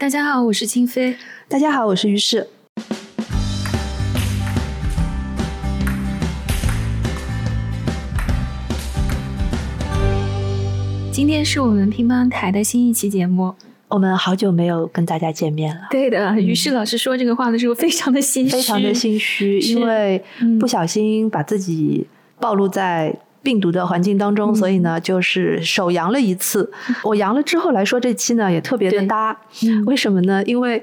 [0.00, 1.14] 大家好，我是清飞。
[1.46, 2.48] 大家好，我是于适。
[11.12, 13.54] 今天是我们乒乓台的新一期节目，
[13.88, 15.82] 我们好久没有跟大家见面了。
[15.90, 20.24] 对的，于适老师说这个话的时候非常的心虚，非常的心虚，因为
[20.58, 22.06] 不小心把自己
[22.40, 26.70] 暴露在病毒的环境当中，所以呢，就是手阳了一次。
[27.04, 29.36] 我阳了之后来说这期呢，也特别的搭。
[29.86, 30.42] 为什么呢？
[30.44, 30.82] 因为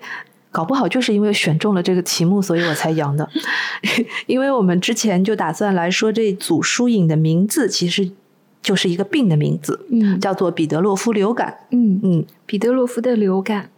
[0.52, 3.30] 搞不好就是因为选中了这个题目，所以我才阳的。
[4.28, 8.12] 因为我们之前就打算来说这组书影的名字，其实。
[8.60, 13.70] 就是一个病的名字，嗯，叫做彼得洛夫流感，嗯嗯，彼得洛夫的流感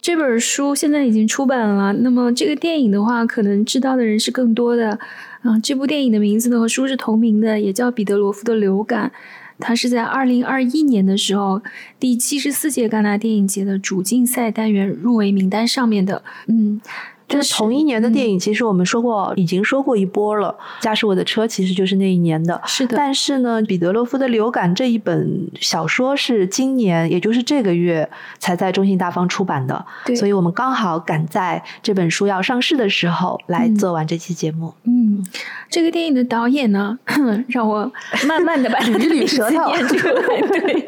[0.00, 1.92] 这本书现在已经出版了。
[1.92, 4.98] 那么这个电影的话，可能知道的人是更多的。
[5.42, 9.12] 嗯，这部电影的名字呢和书是同名的，也叫彼得罗夫的流感。
[9.58, 11.62] 它是在二零二一年的时候，
[11.98, 16.80] 第七十四届戛纳电影节的主竞赛单元入围名单上面的，嗯。
[17.28, 20.56] 这是同一年的电影，其实我们说过，已经说过一波了。
[20.80, 22.96] 驾驶我的车其实就是那一年的，是的。
[22.96, 29.84] 但是呢，彼得洛夫的流感这一本小说是今年，也就是这个月才在中信大方出版的，
[30.16, 34.72] 所以我们刚好赶在这本书要上市的时候来做完这期节目。
[34.84, 35.22] 嗯，
[35.68, 36.98] 这个电影的导演呢，
[37.48, 37.92] 让我
[38.26, 40.40] 慢慢的把捋捋舌头念出来。
[40.40, 40.86] 对，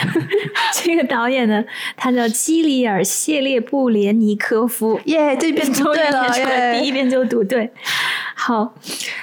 [0.82, 1.62] 这个导演呢，
[1.98, 4.98] 他叫基里尔谢列布连尼科夫。
[5.04, 5.50] 耶，这。
[5.50, 7.72] 一遍读对了，第一遍就读对。
[8.36, 8.72] 好，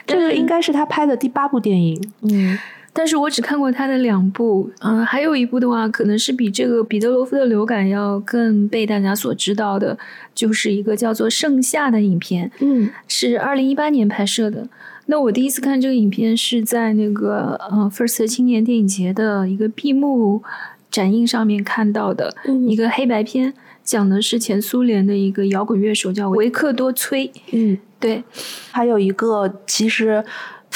[0.05, 2.11] 这个应该是他拍的第八部电影。
[2.23, 2.59] 嗯，
[2.97, 4.71] 但是我只看过他的两部。
[4.79, 9.95] 嗯，还有一部的话，可能是比这个彼得罗夫的流感要更被大家所知道的，
[10.33, 12.49] 就是一个叫做《盛夏》的影片。
[12.59, 14.67] 嗯，是二零一八年拍摄的。
[15.05, 20.41] 那我第一次看这个影片是在那个呃 First 青年电影节的一个闭幕
[20.89, 22.35] 展映上面看到的
[22.67, 23.53] 一个黑白片。
[23.83, 28.21] 讲的是前苏联的一个摇滚乐手叫维克多·崔，嗯，对，
[28.69, 30.21] 还有一个其实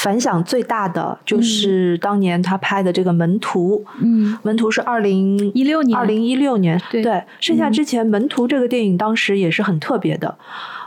[0.02, 10.36] 反响最大的就是当年他拍的这个《门徒》，嗯，《门徒》是二零一六年，二零一六年，对，剩下之前《门徒》这个电影当时也是很特别的。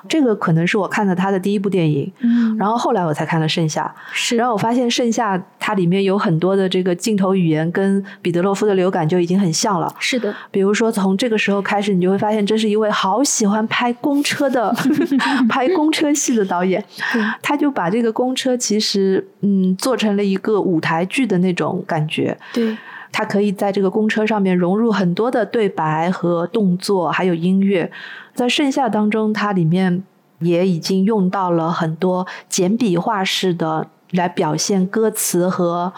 [0.08, 10.34] 这个可能是我看的他的第一部电影，嗯，然后后来我才看了《盛夏》，是，然后我发现《盛夏》它里面有很多的这个镜头语言跟彼得洛夫的流感就已经很像了，是的。
[10.52, 14.74] 比如说从这个时候开始，你就会发现这是一位好喜欢拍公车的
[15.50, 16.84] 拍公车戏的导演，
[17.42, 22.76] 他就把这个公车其实嗯做成了一个舞台剧的那种感觉，对。
[23.18, 27.90] 他可以在这个公车上面融入很多的对白和动作，还有音乐。
[28.34, 30.04] 在盛夏当中，它里面
[30.40, 35.94] 也已经用到了很多简笔画式的来表现歌词和。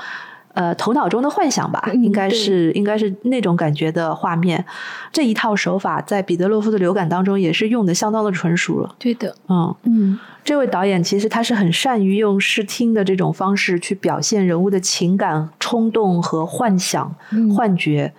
[0.58, 4.66] 呃，头脑中的幻想吧，应该是应该是那种感觉的画面。
[5.12, 8.96] 这一套手法在彼得洛夫的流感当中也是用的相当的纯熟了。
[8.98, 17.16] 对的，嗯嗯，这位导演其实他是很善于用视听的这种方式去表现人物的情感、冲动和幻想、
[17.56, 18.12] 幻觉，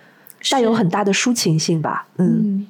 [0.49, 2.07] 带有很大的抒情性吧。
[2.19, 2.65] 嗯，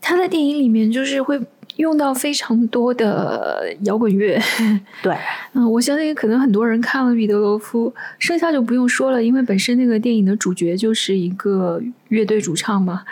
[0.00, 1.38] 他在电影里面就是会。
[1.76, 4.38] 用到非常多的摇滚乐，
[5.02, 5.14] 对，
[5.52, 13.02] 嗯，我相信可能很多人看了彼得罗夫，剩下就不用说了，因为本身那个电影的主角就是一个乐队主唱嘛。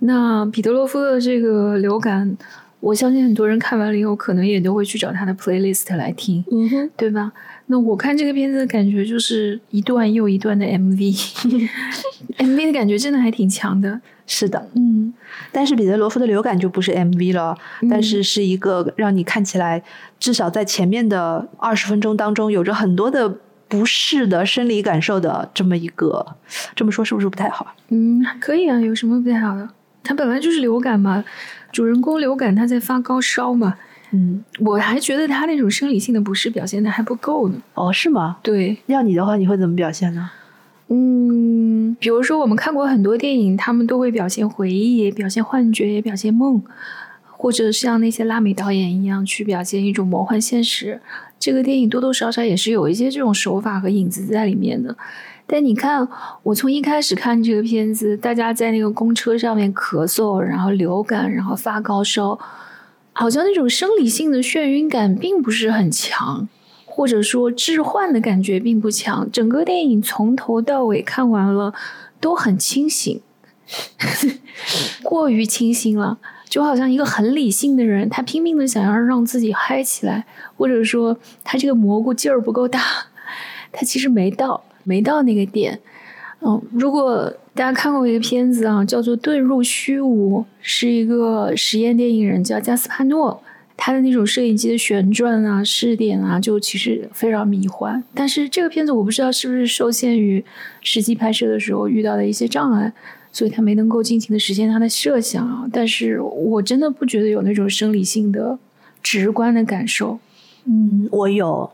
[0.00, 2.36] 那彼得罗夫的这个流感，
[2.80, 7.32] 我相信很多人看完了以后，可能也都会去找他的 playlist 来听，嗯哼，对吧？
[7.66, 14.00] 那我看这个片子的感觉就是一段又一段的 MV，MV 的感觉真的还挺强的。
[14.26, 15.12] 是的，嗯，
[15.52, 17.56] 但是彼得罗夫的流感就不是 MV 了，
[17.90, 19.82] 但是是一个让你看起来
[20.18, 23.36] 至少在前面的二十分钟当中有着很多的
[23.68, 26.24] 不适的生理感受的这么一个，
[26.74, 27.74] 这么说是不是不太好？
[27.88, 29.68] 嗯，可以啊，有什么不太好的？
[30.02, 31.24] 他本来就是流感嘛，
[31.72, 33.74] 主人公流感他在发高烧嘛，
[34.12, 37.56] 嗯，我还觉得他那种生理性的不适表现的还不够呢。
[37.74, 38.36] 哦，是吗？
[38.42, 40.30] 对，要你的话，你会怎么表现呢？
[40.88, 46.62] 嗯，比如说我们看过很多电影，他们都会表现回忆，表现幻觉，也表现梦，
[47.30, 51.00] 或者像那些拉美导演一样去表现一种魔幻现实。
[51.38, 54.96] 这个电影多多少少也是有一些这种手法和影子在里面的。
[55.46, 56.08] 但你看，
[56.42, 62.38] 我从一开始看这个片子，大家在那个公车上面咳嗽，然后流感，然后发高烧，
[63.12, 66.48] 好像那种生理性的眩晕感并不是很强。
[66.96, 71.74] 或者说置换的感觉并不强，整个电影从头到尾看完了
[72.20, 73.20] 都很清醒，
[75.02, 76.18] 过于清醒了，
[76.48, 80.24] 就好像一个很理性的人，他拼命的想要让自己嗨起来，
[80.56, 82.80] 或者说他这个蘑菇劲儿不够大，
[83.72, 85.80] 他其实没到没到那个点。
[86.42, 93.42] 嗯，如果大家看过一个片子啊，叫做《遁入虚无》，是一个实验电影人叫加斯帕诺，
[93.76, 98.02] 他的那种摄影机的旋转啊、视点啊，就其实非常迷幻。
[98.14, 100.44] 但是这个片子我不知道是不是受限于
[100.80, 102.92] 实际拍摄的时候遇到的一些障碍，
[103.32, 105.64] 所以他没能够尽情的实现他的设想啊。
[105.72, 108.58] 但是我真的不觉得有那种生理性的、
[109.02, 110.18] 直观的感受。
[110.66, 111.70] 嗯，我有。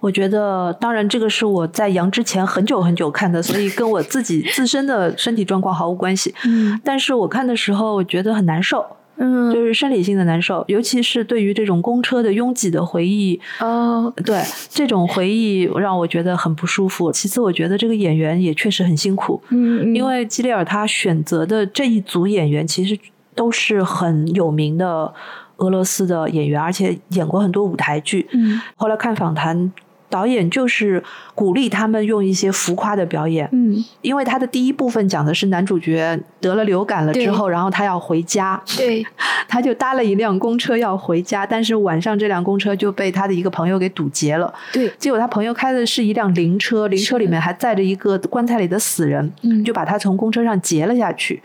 [0.00, 6.34] 我觉得，当然，这个是我在阳之前很久很久看的，所以跟我自己自身的身体状况毫无关系。
[6.44, 8.84] 嗯，但是我看的时候，我觉得很难受，
[9.16, 17.12] 嗯，就是生理性的难受，尤其是对于这种公车的拥挤的回忆，哦，对这种回忆让我觉得很不舒服。
[17.12, 22.98] 其次，我觉得这个演员也确实很辛苦，嗯，因为基里尔他选择的这一组演员其实
[23.34, 25.12] 都是很有名的
[25.58, 28.26] 俄罗斯的演员，而且演过很多舞台剧。
[28.32, 29.72] 嗯，后来看访谈。
[30.12, 31.02] 导演就是
[31.34, 39.02] 鼓励他们用一些浮夸的表演，嗯，因为他的第一部分讲的是男主角得了流感了之后，然后他要回家，对，
[39.48, 51.42] 他就搭了一辆公车要回家，但是晚上这辆公车就被他的一个朋友给堵截了，对，结果他朋友开的是一辆灵车，灵车里面还载着一个棺材里的死人，嗯，就把他从公车上截了下去，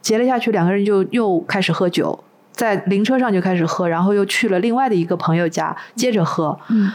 [0.00, 6.90] 截了下去，两个人就又开始喝酒，在灵车上就开始喝，然后又去了另外的一个朋友家接着喝，嗯。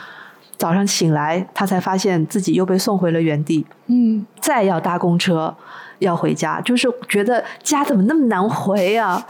[0.58, 3.66] 早上醒来，他才发现自己又被送回了原地。
[3.88, 5.56] 嗯，再要搭公车
[6.00, 9.26] 要回家，就是觉得家怎么那么难回啊？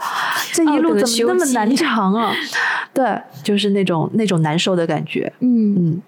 [0.52, 2.32] 这一路怎么那么难长啊？
[2.94, 5.32] 对，就是那种那种难受的感觉。
[5.40, 6.02] 嗯嗯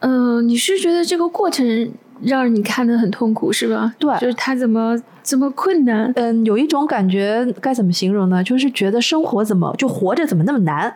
[0.00, 1.92] 嗯，你是觉得这个过程
[2.22, 3.94] 让你看得很痛苦是吧？
[3.98, 6.12] 对，就是他怎么这么困难？
[6.16, 8.42] 嗯，有一种感觉该怎么形容呢？
[8.42, 10.94] 就是觉得生活怎么就活着怎么那么难？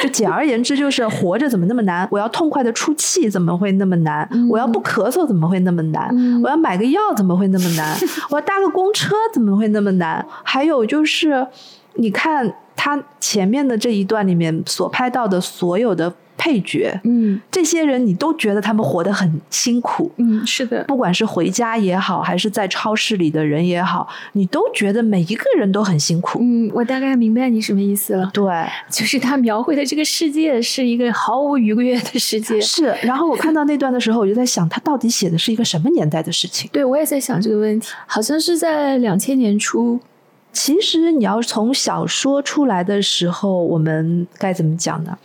[0.00, 2.06] 就简而言之，就是活着怎么那么难？
[2.10, 4.28] 我要痛快的出气，怎么会那么难？
[4.48, 6.08] 我要不咳嗽，怎么会那么难？
[6.42, 7.96] 我要买个药，怎么会那么难？
[8.30, 10.24] 我要搭个公车，怎么会那么难？
[10.42, 11.46] 还有就是，
[11.94, 16.12] 你看他前面的这一段里面所拍到的所有的。
[16.42, 26.40] 配角，嗯，这些人你都觉得他们活得很辛苦，嗯，是的，不管是回家也好，还是在超市里的人也好，你都觉得每一个人都很辛苦。
[26.42, 28.28] 嗯，我大概明白你什么意思了。
[28.34, 28.44] 对，
[28.90, 32.60] 就是他描绘的这个世界是一个毫无愉悦的世界。
[32.60, 36.68] 是，然后我看到那段的时候，我就在想，他到底写的是一个什么年代的事情？
[36.74, 40.00] 对，我也在想这个问题，好像是在两千年初。
[40.52, 45.16] 其实你要从小说出来的时候，我们该怎么讲呢？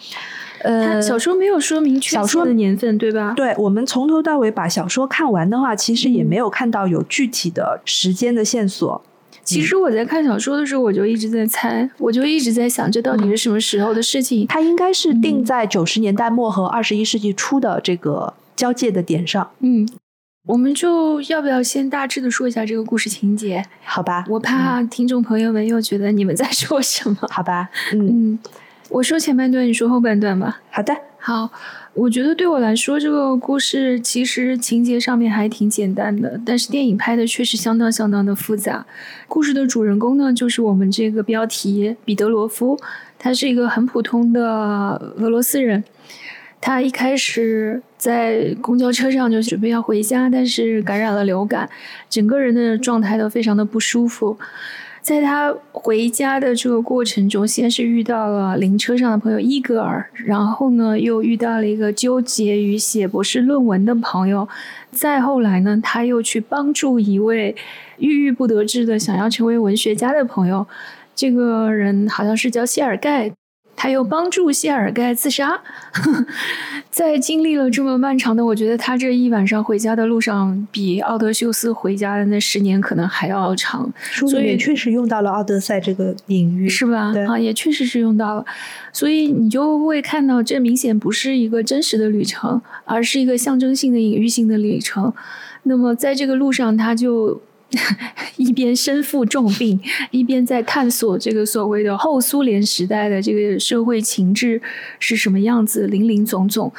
[0.63, 3.33] 呃，小说没有说明确小说的年份，对吧？
[3.35, 9.01] 对，我们从头到尾把小说看完的话，其实也没有看到有具体的时间的线索。
[9.43, 14.45] 其实我在看小说的时候，我就一直在猜，我就一直在想，这到底是什么时候的事情？
[14.47, 19.49] 它应该是定在九十年代末和二十一世纪初的这个交界的点上。
[19.59, 19.87] 嗯，
[20.47, 23.63] 我们就要不要先大致的说一下这个故事情节？
[23.85, 27.17] 好吧，我怕听众朋友们又觉得你们在说什么？
[27.29, 28.37] 好吧，嗯。
[28.89, 30.61] 我说前半段，你说后半段吧。
[30.71, 31.51] 好的，好。
[31.93, 38.85] 我觉得对我来说，这个故事其实情节上面还挺简单的，但是电影拍的确实相当相当的复杂。
[39.27, 42.79] 故事的主人公呢，就是我们这个标题彼得罗夫，
[43.17, 44.43] 他是一个很普通的
[45.17, 45.83] 俄罗斯人。
[46.61, 51.67] 他一开始在公交车上就准备要回家，但是感染了流感，
[52.07, 54.37] 整个人的状态都非常的不舒服。
[55.07, 64.45] 在他回家的这个过程中，先是遇到了灵车上的朋友伊格尔，然后呢，又遇到了一个纠结于写博士论文的朋友，
[64.91, 67.55] 再后来呢，他又去帮助一位
[67.99, 70.67] 郁郁不得志的想要成为文学家的朋友，
[71.15, 73.31] 这个人好像是叫谢尔盖。
[73.77, 75.61] 他又帮助谢尔盖自杀，
[76.89, 83.89] 在经历了这么漫长的，我觉得他这一晚上回家的路上，比奥德修斯回家的那十年可能还要长。
[84.27, 87.13] 所以确实用到了奥德赛这个隐喻，是吧？
[87.13, 88.43] 对啊，也确实是用到了。
[88.91, 95.13] 所以你就会看到，这明显不是一个真实的旅程，而是一个象征性的、隐喻性的旅程。
[95.63, 97.39] 那么在这个路上，他就。
[98.37, 99.79] 一边身负重病，
[100.11, 104.61] 一边在探索这个所谓的后苏联时代的这个社会情志
[104.99, 106.71] 是什么样子，林林总总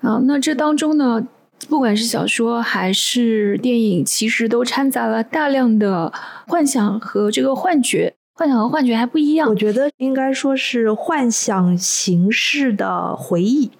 [0.00, 0.20] 啊。
[0.24, 1.26] 那这当中呢，
[1.68, 6.12] 不管是小说还是电影，其实都掺杂了大量的
[6.48, 8.14] 幻想和这个幻觉。
[8.34, 13.70] 幻想和幻觉还不一样，我觉得应该说是幻想形式的回忆。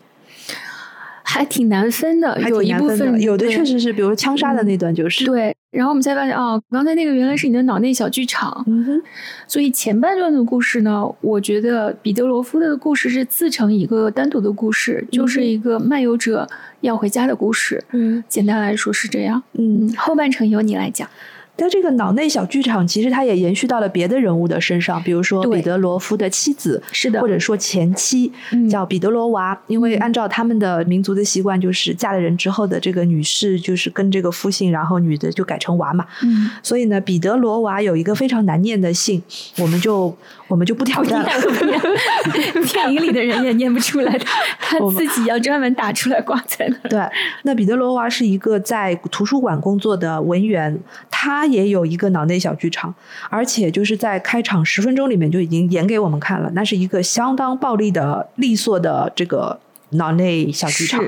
[1.22, 5.54] 还挺难分的，有一部分有的确实是，比如枪杀的那段就是对。
[5.76, 8.64] 然后我们才发现，哦，刚才那个原来是你的脑内小剧场。
[8.66, 9.02] 嗯哼，
[9.46, 16.48] 所以前半段的故事呢，我觉得彼得罗夫的故事是自成一个单独的故事，就是一个漫游者
[16.80, 17.84] 要回家的故事。
[17.92, 19.42] 嗯，简单来说是这样。
[19.52, 21.08] 嗯，后半程由你来讲。
[21.56, 28.30] 但这个脑内小剧场其实它也延续到了别的人物的身上，比如说彼得罗夫的妻子，是的，或者说前妻
[28.70, 36.04] 叫彼得罗娃，因为按照他们的民族的习惯，就是嫁了人之后的这个女士就是跟这个夫姓，然后女的就改成娃嘛。
[36.22, 39.22] 嗯，所以呢，彼得罗娃有一个非常难念的姓，
[39.58, 40.14] 我们就
[40.48, 41.28] 我们就不挑战了。
[42.70, 44.26] 电影里的人也念不出来的，
[44.60, 46.90] 他自己要专门打出来挂在那。
[46.90, 47.00] 对，
[47.44, 50.78] 那彼得罗娃是一个在图书馆工作的文员，
[51.10, 51.45] 他。
[51.50, 52.94] 也有一个脑内小剧场，
[53.30, 59.58] 而且就是在开场十分钟里面就已经演给我们看了，那是一个相当暴力的、利索的这个
[59.90, 61.02] 脑内小剧场。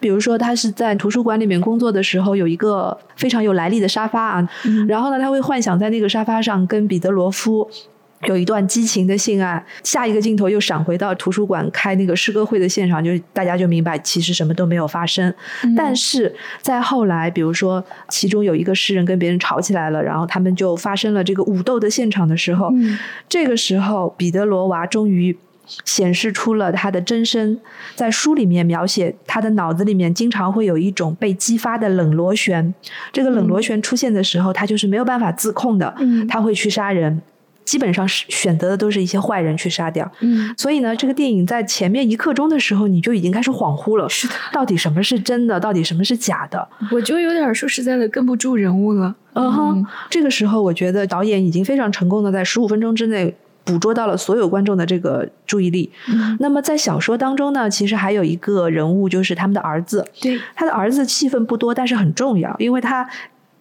[0.00, 4.48] 比如说，他是在图书馆里面工作的时候，有一个非常有来历的沙发啊，
[4.88, 7.68] 然后呢，他会幻想在那个沙发上跟彼得罗夫。
[8.26, 15.32] 有一段激情的性爱，下一个镜头又闪回到图书馆开那个诗歌会的现场，就大家就明白其实什么都没有发生。
[15.76, 22.70] 但是在后来，比如说其中有一个诗人跟别人吵起来了，然后他们就发生了这个武斗的现场的时候，
[23.28, 25.36] 这个时候彼得罗娃终于
[25.84, 27.58] 显示出了他的真身。
[27.94, 32.74] 在书里面描写他的脑子里面经常会有一种被激发的冷螺旋，
[33.12, 35.94] 这个冷螺旋出现的时候，他就是没有办法自控的，
[36.28, 37.22] 他会去杀人。
[37.66, 46.66] 基本上是选择的都是一些坏人去杀掉，嗯，所以呢，这个电影在前面一刻钟的时候，你就已经开始恍惚了，是的，到底什么是真的，到底什么是假的？
[46.92, 55.90] 我就有点说实在的跟不住人物了，嗯哼，这个时候我觉得导演已经非常成功的在十五分钟之内捕捉到了所有观众的这个注意力。
[56.08, 56.36] 嗯。
[56.38, 63.08] 那么在小说当中呢，其实还有一个人物就是他们的儿子，对，他的儿子戏份不多，但是很重要，因为他。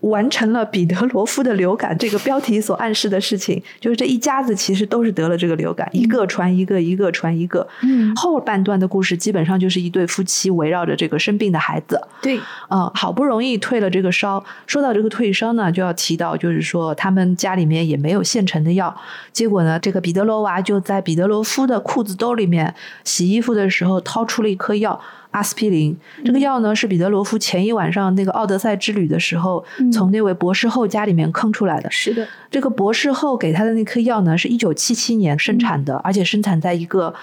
[0.02, 7.68] 完成了彼得罗夫的流感这个标题所暗示的事情，就是这一家子其实都是得了这个流感，一个传一个，一个传一个。
[7.82, 12.00] 嗯，后半段的故事基本上就是一对夫妻围绕着这个生病的孩子。
[12.22, 12.38] 对，
[12.70, 14.44] 嗯，好不容易退了这个烧。
[14.68, 18.96] 说到这个退烧呢，就要提到就是说他们家里面也没有现成的药，
[19.34, 25.02] 结果呢，这个彼得罗娃就在彼得罗夫的裤子兜里面洗衣服的时候掏出了一颗药。
[25.36, 29.62] 阿司匹林这个药呢，是彼得罗夫前一晚上那个奥德赛之旅的时候，
[29.92, 31.92] 从那位博士后家里面坑出来的。
[31.92, 37.14] 是的，这个博士后给他的那颗药呢，是一九七七年生产的，而且生产在一个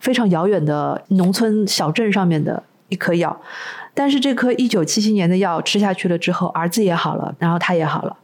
[0.00, 3.38] 非常遥远的农村小镇上面的一颗药。
[3.92, 8.16] 但是这颗一九七七年的药吃下去了之后，儿子也好了，然后他也好了，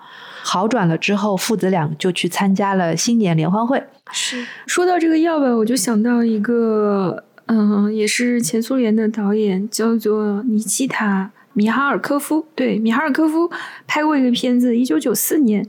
[0.42, 3.82] 好转了之后，父子俩就去参加了新年联欢会。
[4.12, 7.24] 是说到这个药吧，我就想到一个。
[7.52, 12.46] 嗯，也是前苏联的导演，叫做尼基塔·米哈尔科夫。
[12.54, 13.50] 对，米哈尔科夫
[13.88, 15.66] 拍过一个片子，一九九四年，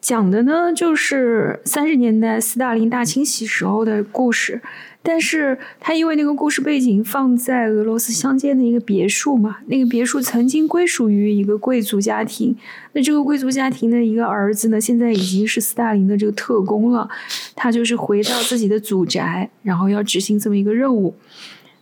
[0.00, 4.62] 讲的呢就是三十年代斯大林大清洗时候的故事。
[5.00, 12.54] 但是他因为那个故事背景放在俄罗斯乡间的一个别墅嘛，那个别墅曾经归属于一个贵族家庭，
[12.92, 17.08] 那这个贵族家庭的一个儿子呢，现在已经是斯大林的这个特工了，
[17.54, 21.14] 他就是回到自己的祖宅，然后要执行这么一个任务，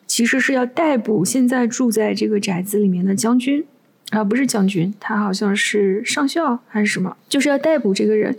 [0.06, 3.64] 其实是要逮捕现在住在这个宅子里面的将军，
[4.10, 8.36] 啊，不是将军，他好像是上校还是什么，就是要逮捕这个人。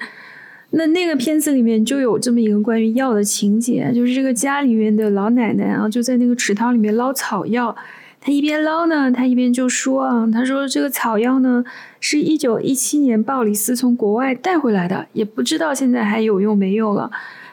[0.77, 7.75] 那那个片子里面就有这么一个关于药的情节，就是这个家里面的老奶奶啊，就在那个池塘里面捞草药。
[8.21, 11.65] 她一边捞呢，她一边就说啊，她说这个草药呢，
[11.99, 17.09] 是一九一七年鲍里斯从国外带回来的，也不知道现在还有用没有了。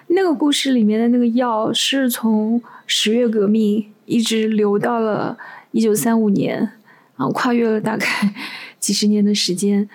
[0.09, 5.39] 那个故事里面的那个药是从十月革命一直流到了
[5.71, 6.73] 一九三五年，
[7.17, 8.07] 啊，跨越了大概
[8.79, 9.89] 几十年的时间。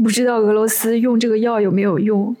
[0.00, 2.34] 不知道俄罗斯用这个药有没有用？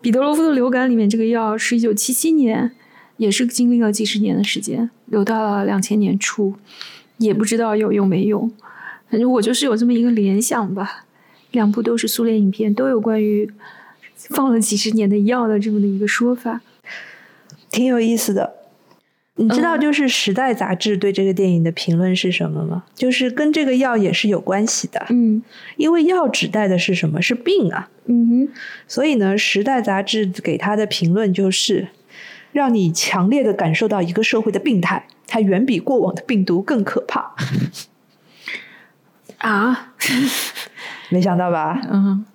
[0.00, 2.72] 彼得罗夫的流感里面这个药是一九七七年，
[3.16, 6.54] 也是经历了几十年的时间，留到了两千年初，
[7.18, 8.50] 也不知道有用没用。
[9.10, 11.04] 反正我就是有这么一个联想吧。
[11.50, 13.50] 两部都是苏联影片，都有关于
[14.14, 16.60] 放了几十年的药的这么的一个说法，
[17.70, 18.57] 挺有意思的。
[19.38, 22.82] 你知道，就是《时代》杂志对这个电影的评论是什么吗？
[22.94, 25.06] 就是跟这个药也是有关系的。
[25.10, 25.40] 嗯，
[25.76, 27.22] 因为药指代的是什么？
[27.22, 27.88] 是病啊。
[28.06, 28.48] 嗯哼。
[28.88, 31.88] 所以呢，《时代》杂志给他的评论就是，
[32.50, 37.34] 让你强烈的感受到一个社会的病态，它远比过往的病毒更可怕。
[39.38, 39.94] 啊？
[41.10, 41.80] 没想到吧？
[41.90, 42.26] 嗯。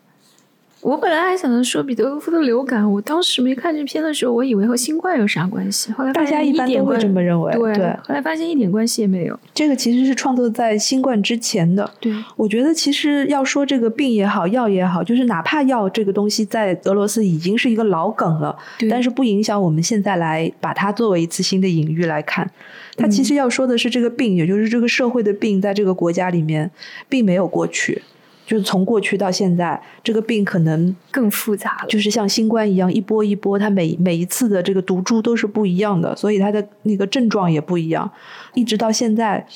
[0.84, 5.94] 我本来还想着说彼得罗夫的流感，我当时没看这片的时候，我以为和新冠有啥关系。
[5.94, 7.74] 后来大家一般都会这么认为，对。
[8.04, 9.40] 后来发现一点关系也没有。
[9.54, 11.90] 这个其实是创作在新冠之前的。
[12.02, 18.54] 对，我觉得其实要说这个病也好，药也好，就是哪怕药这个东西在俄罗斯已经是一个老梗了，
[18.90, 22.52] 但是不影响我们现在来把它作为一次新的隐喻来看。
[22.98, 26.70] 它其实要说的是这个病，也就是这个社会的病，在这个国家里面
[27.08, 28.02] 并没有过去。
[28.45, 31.88] 就是从过去到现在，这个病可能更复杂了。
[31.88, 38.12] 就是像新冠一样，一波一波，它每每一次的这个毒株都是不一样的，所以它的那个症状也不一样。
[38.53, 39.47] 一直到现在，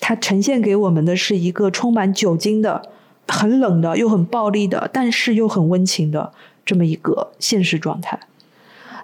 [0.00, 2.82] 它呈现给我们的是一个充满酒精的、
[3.28, 6.32] 很冷的又很暴力的，但是又很温情的
[6.66, 8.18] 这么一个现实状态。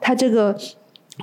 [0.00, 0.58] 他这个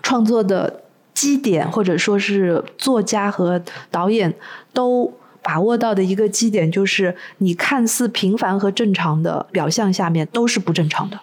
[0.02, 0.84] 创作的
[1.14, 3.62] 基点，或者说是作家和
[3.92, 4.34] 导演
[4.72, 5.14] 都。
[5.48, 11.18] 把握到的一个基点就是，你看似平凡和正常的表象下面都是不正常的，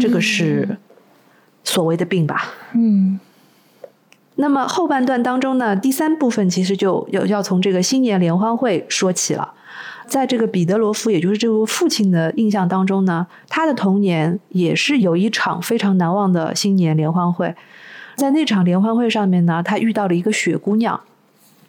[0.00, 0.78] 这个是
[1.62, 2.52] 所谓的病吧？
[2.72, 3.20] 嗯。
[4.34, 9.54] 那么后半段当中呢，第三部分其实就要要从这个新年联欢会说起了。
[10.08, 17.54] 在这个彼得罗夫，也就是这位父亲的印象当中呢，他的童年也是有一场非常难忘的新年联欢会。
[18.16, 21.00] 在那场联欢会上面呢，他遇到了一个雪姑娘。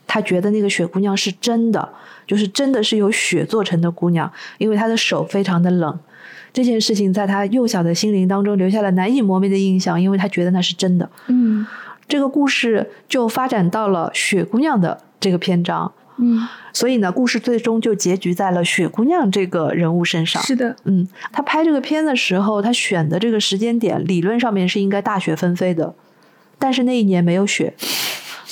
[0.07, 1.89] 他觉得那个雪姑娘是真的，
[2.27, 5.99] 就是真的是由雪做成的姑娘，因为她的手非常的冷。
[6.53, 11.09] 这件事情在他幼小的心灵当中留下了难以磨灭的印象，因为他觉得那是真的。
[11.27, 11.65] 嗯，
[12.09, 15.93] 这个故事就发展到了雪姑娘的这个篇章。
[16.17, 20.43] 嗯，所以呢，故事最终就结局在了雪姑娘这个人物身上。
[20.43, 25.95] 是的，嗯，他拍这个片的时候，他选的这个时间点，理论上面是应该大雪纷飞的，
[26.59, 27.73] 但是那一年没有雪。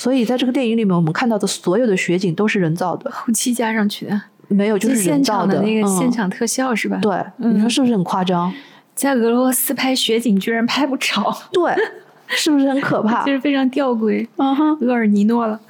[0.00, 6.98] 所以在这个电影里面，我们看到的所有的雪景都是人造的，后期加上去的，没有就是现场的那个现场特效是吧？
[7.02, 8.50] 对，你说是不是很夸张？
[8.94, 11.70] 在俄罗斯拍雪景居然拍不着，对，
[12.28, 13.24] 是不是很可怕？
[13.28, 15.60] 就是非常吊诡，嗯哼，厄尔尼诺了。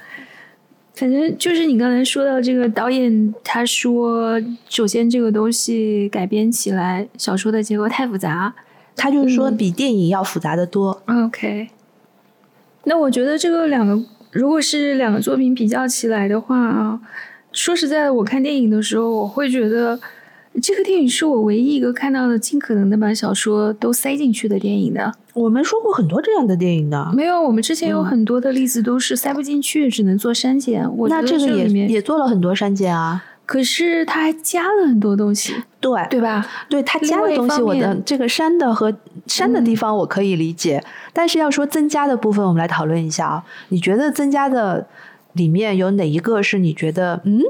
[0.93, 8.53] 反正就是你刚才说到这个导演，他说，首先这个东西改编起来，小说的结构太复杂，
[8.95, 11.01] 他就是说比电影要复杂的多。
[11.07, 11.67] OK，
[12.85, 14.01] 那我觉得这个两个。
[14.31, 16.99] 如果是两个作品比较起来的话啊，
[17.51, 19.99] 说实在的，我看电影的时候，我会觉得
[20.61, 25.13] 这个电影是我唯一一个看到的尽可能的把小说都塞进去的电影的。
[25.33, 30.89] 我们说过很多这样的电影的，没有，我们之前有很多的例子都是塞不进去，只能做删减。
[31.07, 33.23] 那这个也也做了很多删减啊。
[33.45, 36.47] 可是他还加了很多东西，对对吧？
[36.69, 38.93] 对他加的东西，我的这个删的和
[39.27, 43.43] 删的地方我可以理解，但是要说增加的部分，我们来讨论一下啊。
[43.69, 44.87] 你觉得增加的
[45.33, 47.41] 里面有哪一个是你觉得嗯，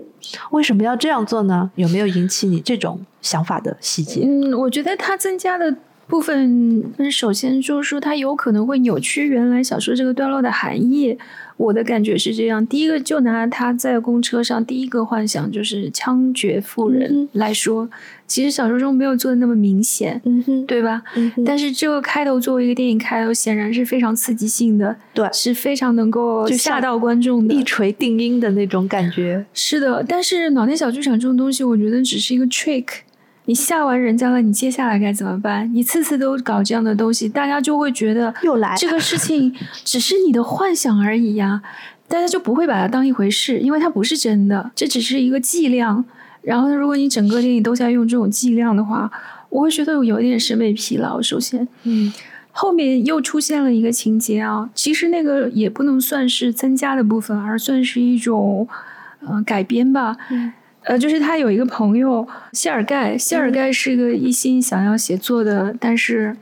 [0.51, 1.71] 为什么要这样做呢？
[1.75, 4.21] 有没有引起你这种想法的细节？
[4.23, 5.75] 嗯，我觉得它增加的
[6.11, 11.17] 部分，首先就是说它有可能会扭曲原来小说这个段落的含义。
[11.55, 17.87] 我的感觉是这样：第一个，就拿他在公车上第一个幻想就是枪决妇人来说，
[18.27, 20.19] 其实小说中没有做的那么明显，
[20.67, 21.01] 对吧？
[21.45, 29.45] 但是这个开头作为一个电影开头，显然是非常刺激性的，对，是非常能够吓到观众的，一锤定音的那种感觉。
[29.53, 32.85] 是的，但是脑内小剧场这种东西，我觉得只是一个 trick。
[33.45, 35.69] 你吓完人家了，你接下来该怎么办？
[35.73, 41.61] 你次次都搞这样的东西，大家就会觉得又来这个事情只是你的幻想而已呀，
[42.07, 46.05] 大家就不会把它当一回事，因为它不是真的，这只是一个剂量。
[46.41, 49.11] 然后，如果你整个电影都在用这种剂量的话，
[49.49, 51.21] 我会觉得有点审美疲劳。
[51.21, 52.11] 首先，嗯，
[52.51, 58.67] 后面又出现了一个情节啊，其实那个也不能算是增加的部分，而算是一种
[59.19, 60.17] 呃改编吧。
[60.83, 66.35] 呃，就是他有一个朋友谢尔盖，谢尔盖是一个一心想要写作的，但是。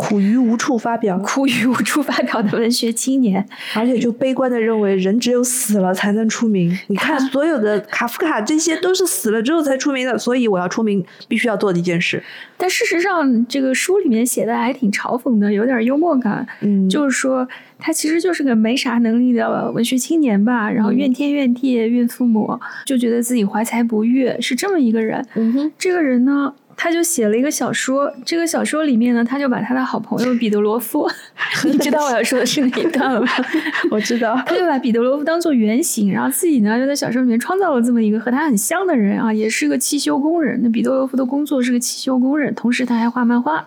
[0.00, 6.74] 苦于无处发表，苦于无处发表的文学青年，而且就悲观的认为人只有死了才能出名。
[6.86, 12.22] 你看，所有的卡夫卡这些都是死了之后才出名的，所以我要出名，必须要做的一件事。
[12.56, 16.46] 但事实上，这个书里面写的还挺嘲讽的，有点幽默感。
[16.62, 17.46] 嗯，就是说
[17.78, 25.22] 他其实就是个没啥能力的文学青年吧，然后怨天怨地怨父母，就觉得自己怀才不遇，是这么一个人。
[25.34, 26.54] 嗯哼，这个人呢？
[26.82, 31.06] 他就写了一个小说，这个小说里面呢，他就把他的好朋友彼得罗夫，
[31.66, 33.28] 你知道我要说的是哪一段了吗？
[33.92, 40.58] 我知道，他就把彼得罗夫当做原型，然后自己呢就在小说里面创造了这么一个和他很像的人啊，也是个汽修工人。
[40.62, 43.62] 那彼得罗夫的工作是个汽修工人，同时他还画漫画，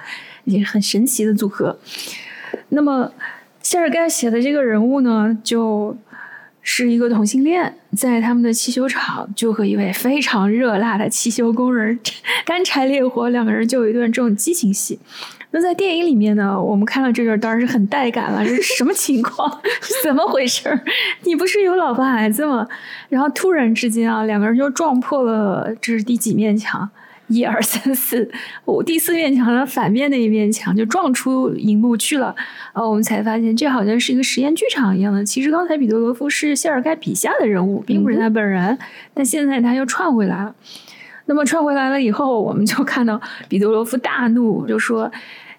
[0.45, 1.78] 也很神奇的组合。
[2.69, 3.12] 那么
[3.62, 5.95] 谢尔盖写的这个人物呢，就。
[6.65, 11.99] 是一个同性恋，在他们的汽修厂就和一位非常热辣的汽修工人
[12.45, 14.97] 干柴烈火，两个人就有一段这种激情戏。
[15.52, 19.62] 那在电影里面呢，我们看到这段当然是很带感了，这是什么情况？
[20.04, 20.67] 怎么回事？
[21.26, 22.67] 你不是有老婆孩子吗？
[23.10, 26.89] 然后突然之间啊，两个人就撞破了，这是第几面墙？
[27.27, 28.29] 一二三四
[28.65, 32.36] 五，第四面墙的反面那一面墙就撞出荧幕去了。
[32.73, 35.23] 呃，我们才发现这好像是一个实验剧场一样的。
[35.23, 38.77] 其实刚才彼得罗夫是谢尔盖笔下的人物，并不是他本人。
[39.13, 40.53] 但现在他又串回来了。
[41.25, 45.09] 那么串回来了以后，我们就看到彼得罗夫大怒，就说：“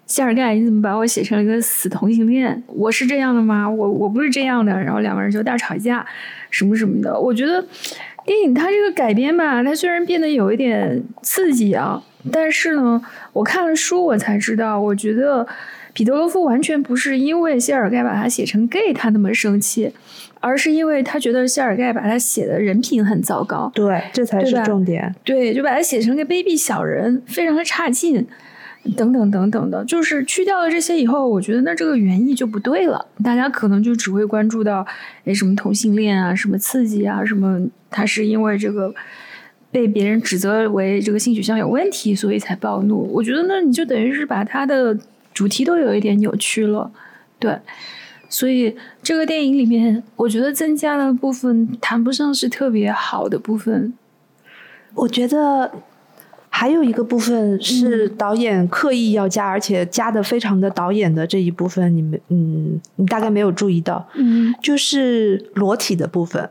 [0.05, 2.63] 谢尔盖，你怎么把我写成了一个死同性恋？
[2.67, 3.67] 我是这样的吗？
[3.67, 6.05] 我我不是这样的。”然后两个人就大吵架，
[6.51, 7.19] 什么什么的。
[7.19, 7.65] 我觉得。
[8.25, 13.01] 电影它这个改编吧，它虽然变得有一点刺激啊，但是呢，
[13.33, 15.47] 我看了书我才知道，我觉得
[15.93, 19.91] 彼得罗夫完全不是因为谢尔盖把他写成 gay 他那么生气，
[20.39, 23.71] 而是因为他觉得谢尔盖把他写的人品很糟糕。
[23.75, 25.13] 对，这才是重点。
[25.23, 28.25] 对，就把他写成个卑鄙小人，非常的差劲。
[28.95, 33.03] 等等等等的，就是去掉了这些以后，我觉得那这个原意就不对了。
[33.23, 34.85] 大家可能就只会关注到，
[35.25, 38.93] 哎，什么同性恋啊，什么刺激啊，什么他是因为这个
[39.71, 43.09] 被别人指责为这个性取向有问题，所以才暴怒。
[43.11, 44.95] 我觉得那你就等于是把他的
[45.33, 46.91] 主题都有一点扭曲了，
[47.39, 47.57] 对。
[48.29, 53.93] 所以这个电影里面，我觉得增加的部分谈不上是特别好的部分，
[54.93, 55.71] 我觉得。
[56.57, 66.49] 还有一个部分是导演刻意要加，而且加的非常的导演的这一部分，你们嗯，你大概没有注意到，嗯，就是裸体的部分。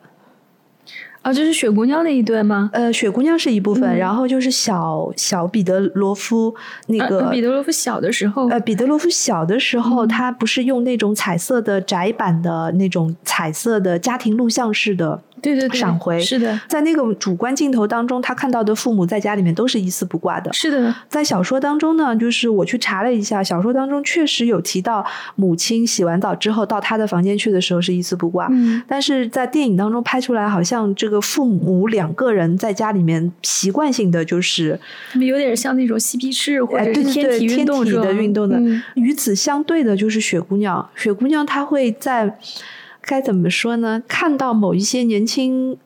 [1.23, 2.69] 啊，就是雪姑娘那一段吗？
[2.75, 6.55] 呃，雪姑娘是一部分，然后就是小小彼得罗夫
[6.89, 15.23] 那个彼得罗夫小的时候，呃，彼得罗夫小的时候，他不是用那种彩色的窄版的那种彩色的家庭录像式的。
[15.45, 20.53] 对对对，闪回是的，在那个主观镜头当中，他看到的父母在家里面都是一丝不挂的。
[20.53, 25.05] 是的，在小说当中呢，就是我去查了一下，小说当中确实有提到
[25.37, 28.49] 母亲洗完澡之后到他的房间去的时候是一丝不挂。
[28.51, 34.79] 嗯，但是在电影当中拍出来，好像这个父母两个人在家里面习惯性的就是，
[35.15, 38.59] 有点像那种嬉皮士或者是天体运动的运动的。
[38.95, 42.39] 与此相对的就是雪姑娘，雪姑娘她会在
[43.05, 44.03] 该怎么说呢？
[44.09, 45.77] 看到某一些年轻。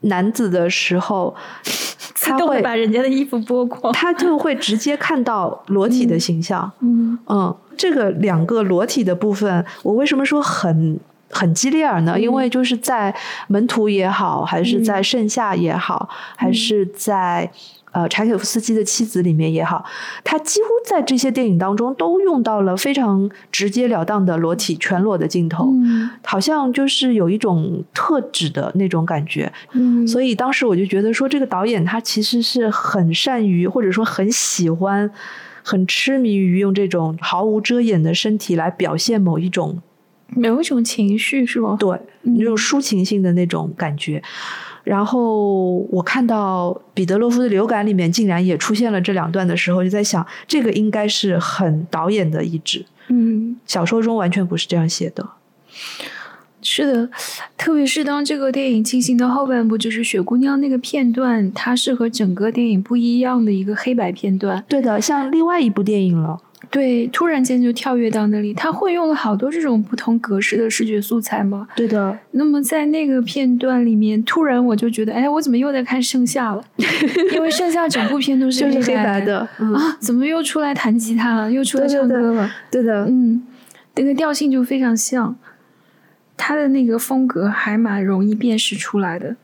[0.00, 1.34] 男子的时候，
[2.20, 6.70] 他会把人家的衣服剥光，他就会直接看到裸体的形象。
[6.80, 12.20] 嗯嗯，这个两个裸体的部分，我为什么说很很激烈呢？
[12.20, 13.12] 因为就是在
[13.48, 17.50] 门徒也好，还是在盛夏也好，还是在。
[17.96, 19.82] 呃，柴可夫斯基的妻子里面也好，
[20.22, 25.72] 他几乎在这些电影当中都用到了非常直截了当的裸体全裸的镜头，
[26.22, 29.50] 好像就是有一种特指的那种感觉。
[29.72, 35.10] 嗯，所以当时我就觉得说，这个导演他其实是很善于，或者说很喜欢、
[35.62, 39.80] 很痴迷于用这种毫无遮掩的身体来表现某一种
[40.28, 41.78] 某一种情绪，是吗？
[41.80, 44.22] 对，那种抒情性的那种感觉。
[44.86, 52.86] 然后我看到彼得洛夫的流感里面竟然也出现了这两段的时候，就在想，这个应该是很导演的意志。
[53.08, 55.28] 嗯，小说中完全不是这样写的。
[56.62, 57.10] 是的，
[57.56, 64.64] 特别是当这个电影进行到后半部，就是雪姑娘那个片段，它是和整个电影不一样的一个黑白片段。
[64.68, 66.38] 对的，像另外一部电影了。
[66.70, 71.68] 对，突然间就跳跃到那里，他会用了好多这种不同格式的视觉素材吗？
[71.76, 72.18] 对的。
[72.32, 76.62] 那么在那个片段里面，突然我就觉得，哎，我怎么又在看盛夏了？
[77.34, 81.50] 因为盛夏整部片都是黑白的啊，怎么又出来弹吉他了？
[81.50, 82.50] 又出来唱歌了？
[82.70, 83.42] 对的，嗯，
[83.94, 85.36] 那个调性就非常像，
[86.36, 89.36] 他的那个风格还蛮容易辨识出来的。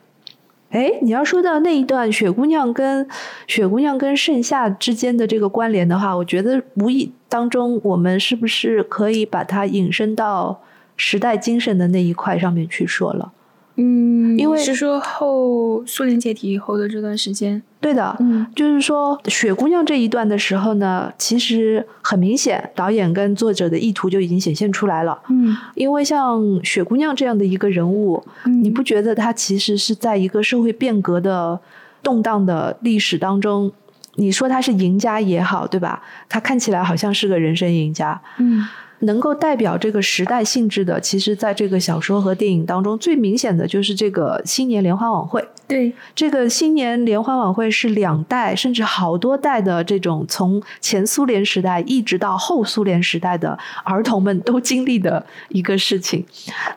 [0.73, 3.07] 哎，你要说到那一段雪姑娘跟
[3.47, 10.63] 雪姑娘跟盛夏之间的这个关联的话，我觉得无意当中，我们是不是可以把它引申到
[10.97, 13.33] 时代精神的那一块上面去说了？
[13.77, 31.59] 嗯，因为是说后苏联解体以后的这段时间，对的，嗯，就是说雪姑娘这一段的时候呢，其实很明显，导演跟作者的意图就已经显现出来了，嗯，因为像雪姑娘这样的一个人物，你不觉得她其实是在一个社会变革的
[32.03, 33.73] 动荡的历史当中，
[34.17, 36.03] 你说她是赢家也好，对吧？
[36.29, 38.69] 她看起来好像是个人生赢家，嗯。
[39.03, 45.47] 能够代表这个时代性质的，其实在这个小说和电影当中最明显的就是这个新年联欢晚会。
[45.69, 56.27] 对，这个新年联欢晚会是两代甚至好多代的这种从前苏联时代一直到后苏联时代的儿童们都经历的一个事情。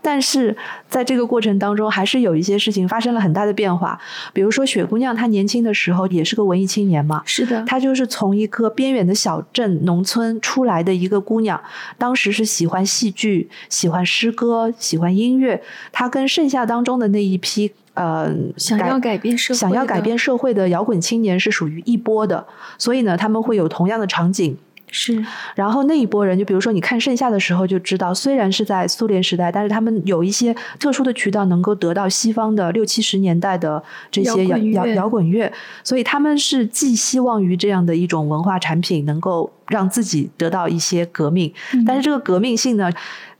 [0.02, 0.56] 但是
[0.88, 4.00] 在这个过程当中，还是有一些事情发生了很大的变化。
[4.32, 11.62] 比如说，雪姑娘她年轻的时候也是个文艺青年嘛，是的，她就是从一个边远的小镇农村出来的一个姑娘，
[11.98, 15.62] 当时是喜欢戏剧、喜欢诗歌、喜欢音乐。
[15.92, 17.72] 他跟盛夏当中的那一批。
[17.96, 22.46] 呃，想要改变社会想要改变社会的摇滚青年是属于一波的，
[22.78, 24.58] 所以呢，他们会有同样的场景。
[24.92, 25.26] 是，
[25.56, 35.52] 然后那一波人，就比如说你看盛夏的时候就知道，虽然是在苏联时代，但是他们有一些特殊的渠道能够得到西方的六七十年代的这些摇摇摇滚乐，
[35.84, 41.54] 所以他们是寄希望于这样的一种文化产品能够让自己得到一些革命，
[41.86, 42.90] 但是这个革命性呢？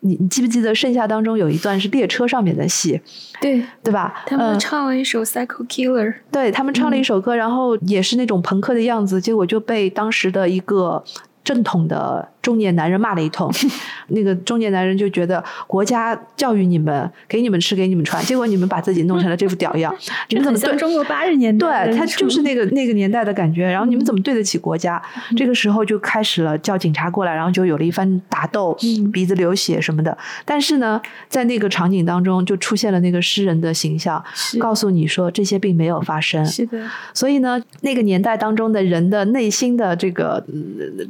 [0.02, 3.02] 你你记不记得盛夏当中有一段是列车上面的戏？
[3.42, 4.24] 对对吧？
[4.28, 11.04] 他们唱了一首《Psycho Killer》，对他们唱了一首歌，然后也是那种朋克的样子，结果就被当时的一个
[11.44, 12.30] 正统的。
[12.46, 13.52] 中年男人骂了一通，
[14.10, 19.92] 那个中年男人就觉得国家教育你们，给你们吃，给你们穿，结果你们把自己弄成了这副屌样。
[20.30, 21.88] 你们怎么对中国八十年代？
[21.88, 23.66] 对他就是那个那个年代的感觉。
[23.66, 25.02] 然后你们怎么对得起国家？
[25.36, 28.78] 这个时候就开始了叫警察过来，然后就有了一番打斗，
[29.12, 30.16] 鼻子流血什么的。
[30.46, 34.24] 但是呢，在那个场景当中，就出现了那个诗人的形象，
[34.60, 36.46] 告诉你说这些并没有发生。
[36.46, 36.80] 是的。
[37.12, 40.46] 所以呢，那个年代当中的人的内心的这个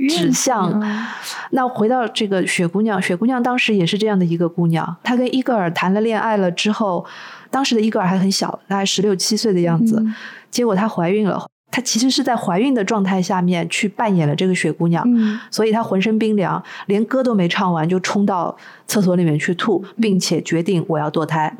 [0.08, 0.82] 指向。
[1.52, 7.06] 那回到这个雪姑娘，雪姑娘当时也是这样的一个姑娘，她跟伊戈尔谈了恋爱了之后，
[7.50, 10.04] 当时的伊戈尔还很小，大概十六七岁的样子，
[10.50, 15.06] 结果她怀孕了，她其实是在怀孕的状态下面去扮演了这个雪姑娘，
[15.50, 18.56] 所以她浑身冰凉，连歌都没唱完就冲到
[18.88, 21.56] 厕所里面去吐，并且决定我要堕胎，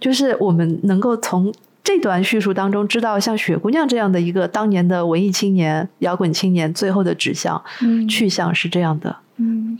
[0.00, 1.52] 就是我们能够从。
[1.86, 7.62] 这段叙述当中，知道像雪姑娘这样的一个当年的文艺青年、摇滚青年，最后的指向、
[8.10, 9.16] 去向是这样的。
[9.36, 9.78] 嗯，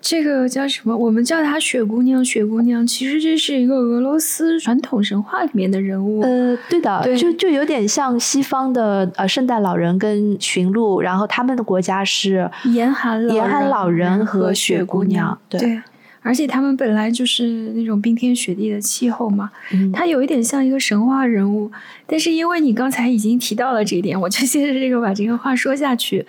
[0.00, 0.96] 这个叫什么？
[0.96, 2.24] 我们叫她雪姑娘。
[2.24, 6.20] 雪姑娘其实这是一个俄罗斯传统神话里面的人物。
[6.20, 15.36] 呃，对的，就就有点像西方的呃圣诞老人跟驯鹿，然后他们的国家是严寒严寒老人和雪姑娘。
[15.48, 15.82] 对。
[16.20, 19.50] 而且他们本来就是那种冰天雪地的气候嘛，
[19.92, 21.70] 他有一点像一个神话人物。
[22.06, 26.26] 但是因为你刚才已经提到了这一点，我就接着这个把这个话说下去。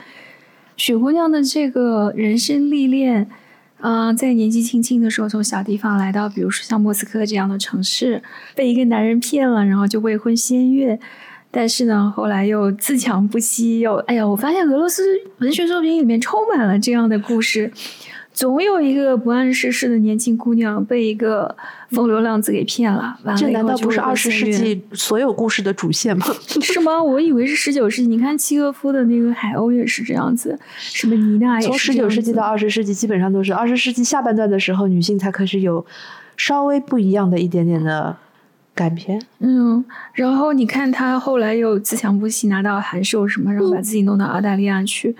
[0.78, 3.28] 雪姑娘的这个人生历练，
[3.82, 8.22] 啊，在年纪轻轻的时候从小地方来到，比如说像莫斯科这样的城市，
[8.56, 10.98] 被一个男人骗了，然后就未婚先孕，
[11.52, 15.04] 但是呢，后来又自强不息，又哎呀，我发现俄罗斯
[15.40, 17.74] 文学作品里面充满了这样的故事。
[18.40, 21.54] 总有一个不谙世事的年轻姑娘被一个
[21.90, 26.26] 风流浪子给骗了，这难道不是二十世纪所有故事的主线吗？
[26.64, 27.04] 是吗？
[27.04, 28.08] 我以为是十九世纪。
[28.08, 31.68] 你看契诃夫的那个《海鸥》也是这样子，什么妮娜也是。
[31.68, 35.86] 从十九世纪到二十世纪，基本上都是二十世纪下半段的时候，女性才开始有
[36.38, 38.16] 稍微不一样的一点点的
[38.74, 39.22] 改变。
[39.40, 45.18] 嗯，然后你看她后来又自强不息，拿到函授什么，然后把自己弄到澳大利亚去。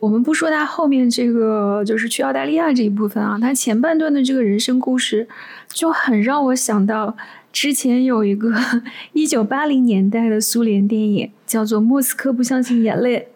[0.00, 5.28] 我们不说他后面这个就是去澳大利亚这一部分啊，他前半段的这个人生故事
[5.68, 7.14] 就很让我想到
[7.52, 8.50] 之前有一个
[9.12, 13.28] 一九八零年代的苏联电影叫做《莫斯科不相信眼泪》，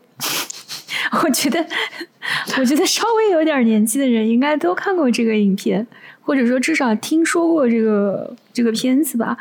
[1.22, 1.66] 我觉得
[2.59, 5.87] 我觉得稍微有点年纪的人应该都看过这个影片，
[6.22, 9.37] 或者说至少听说过这个这个片子吧。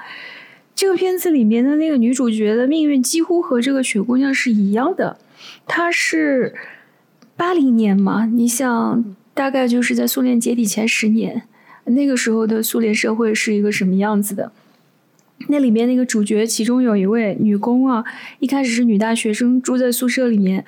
[0.76, 5.18] 这个片子里面的那个女主角的命运几乎和这个雪姑娘是一样的，
[5.66, 6.54] 她是。
[7.36, 11.44] 八零年嘛，你想，大概就是在苏联解体前十年，
[11.86, 14.52] 那个时候的苏联社会是一个什么样子的？
[15.48, 18.04] 那里面那个主角，其中有一位女工啊，
[18.40, 20.64] 一开始是女大学生，住在宿舍里面，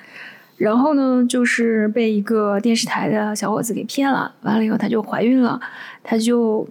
[0.56, 5.60] 然后呢，就是被一个电视台的小伙子给骗了，完了以后她就怀孕了，
[6.02, 6.68] 她就。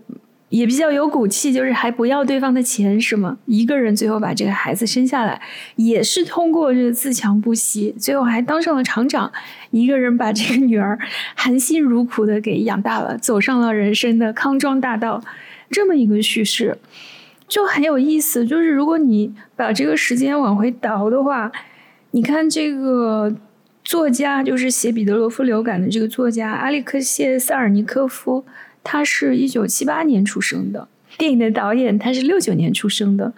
[0.56, 3.38] 也比较有骨气，就是还不要对方的钱，是吗？
[3.46, 5.42] 一个人最后把这个孩子生下来，
[5.76, 9.30] 也是通过这个自强不息，最后还当上了厂长。
[9.72, 10.98] 一个人把这个女儿
[11.36, 15.22] 含辛茹苦的给养大了，走上了人生的康庄大道。
[15.70, 16.78] 这么一个叙事
[17.50, 18.46] 就很有意思。
[18.46, 21.52] 就是如果你把这个时间往回倒的话，
[22.12, 23.36] 你看这个
[23.84, 28.46] 作家，就是写《彼得罗夫流感》的这个作家阿列克谢·萨尔尼科夫。
[28.86, 33.34] 他是一九七八年出生的，电影的导演他是六九年出生的，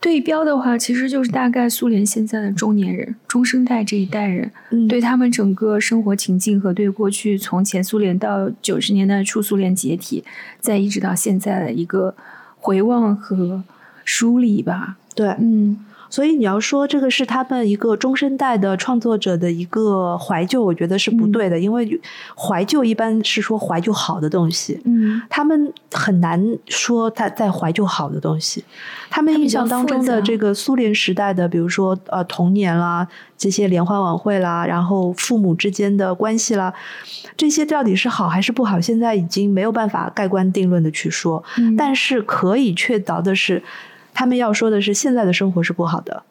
[0.00, 4.50] 对标的话，其实就是大概苏联现在的中年人、中生代这一代人，
[4.88, 10.22] 对他们整个生活情境和对过去从前苏联到九十年代初苏联解体，
[10.60, 12.14] 再一直到现在的一个
[12.56, 13.64] 回望和
[14.04, 14.96] 梳理吧。
[15.14, 15.84] 对，嗯。
[16.12, 21.98] 所以你要说这个是他们一个中生代的创作者的一个怀旧，我觉得是不对的，因为
[22.36, 28.62] 怀旧一般是说怀旧好的东西，嗯，他们很难说他在怀旧好的东西。
[29.08, 36.74] 他们印象当中的这个苏联时代的，比如说呃童年啦，这些联欢晚会啦，然后父母之间的关系啦，
[37.38, 41.42] 这些到底是好还是不好，现在已经没有办法盖棺定论的去说。
[41.78, 43.62] 但是可以确凿的是。
[44.12, 46.22] 他们要说的是现在的生活是不好的。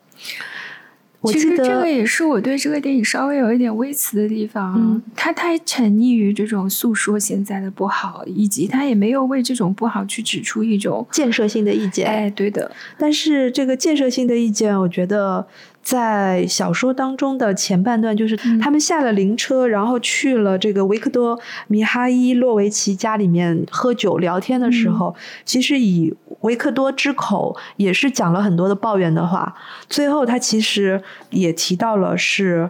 [1.25, 4.73] 其实这个也是我对这个电影稍微有一点微词的地方。
[4.75, 12.07] 嗯，他太沉溺于这种诉说现在的不好，以及他也没有为这种不好去指出一种建设性的意见。
[12.07, 12.71] 哎，对的。
[12.97, 15.47] 但是这个建设性的意见，我觉得。
[15.83, 21.35] 在小说当中的前半段，就是他们下了灵车，然后去了这个维克多·
[21.67, 29.55] 米哈伊洛维奇家里面喝酒聊天的时候，其实以维克多之口也是讲了很多的抱怨的话。
[29.89, 32.69] 最后他其实也提到了是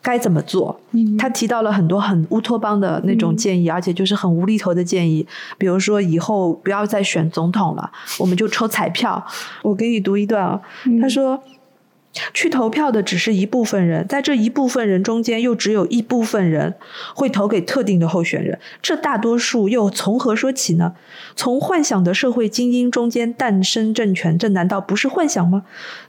[0.00, 0.80] 该怎么做，
[1.18, 5.26] 他提到了很多很乌托邦的那种建议，而且就是很无厘头的建议，
[5.58, 9.24] 比如说以后不要再选总统了，我们就抽彩票。
[9.62, 10.60] 我给你读一段啊，
[11.00, 11.42] 他说。
[12.34, 16.74] 去投票的只是一部分人，在这一部分人中间，又只有一部分人
[17.14, 18.58] 会投给特定的候选人。
[18.82, 20.94] 这大多数又从何说起呢？
[21.34, 25.64] 从幻想的社会精英中间诞生政权，这难道不是幻想吗？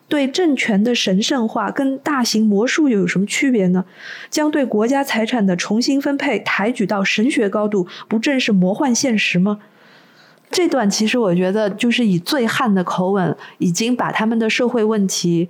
[0.09, 3.85] 对政权的神圣化跟大型魔术又有什么区别呢？
[4.29, 9.59] 将对国家财产的重新分配抬举到神学高度，不正是魔幻现实吗？
[10.51, 15.49] 这段其实我觉得就是以醉汉的口吻，已经把他们的社会问题。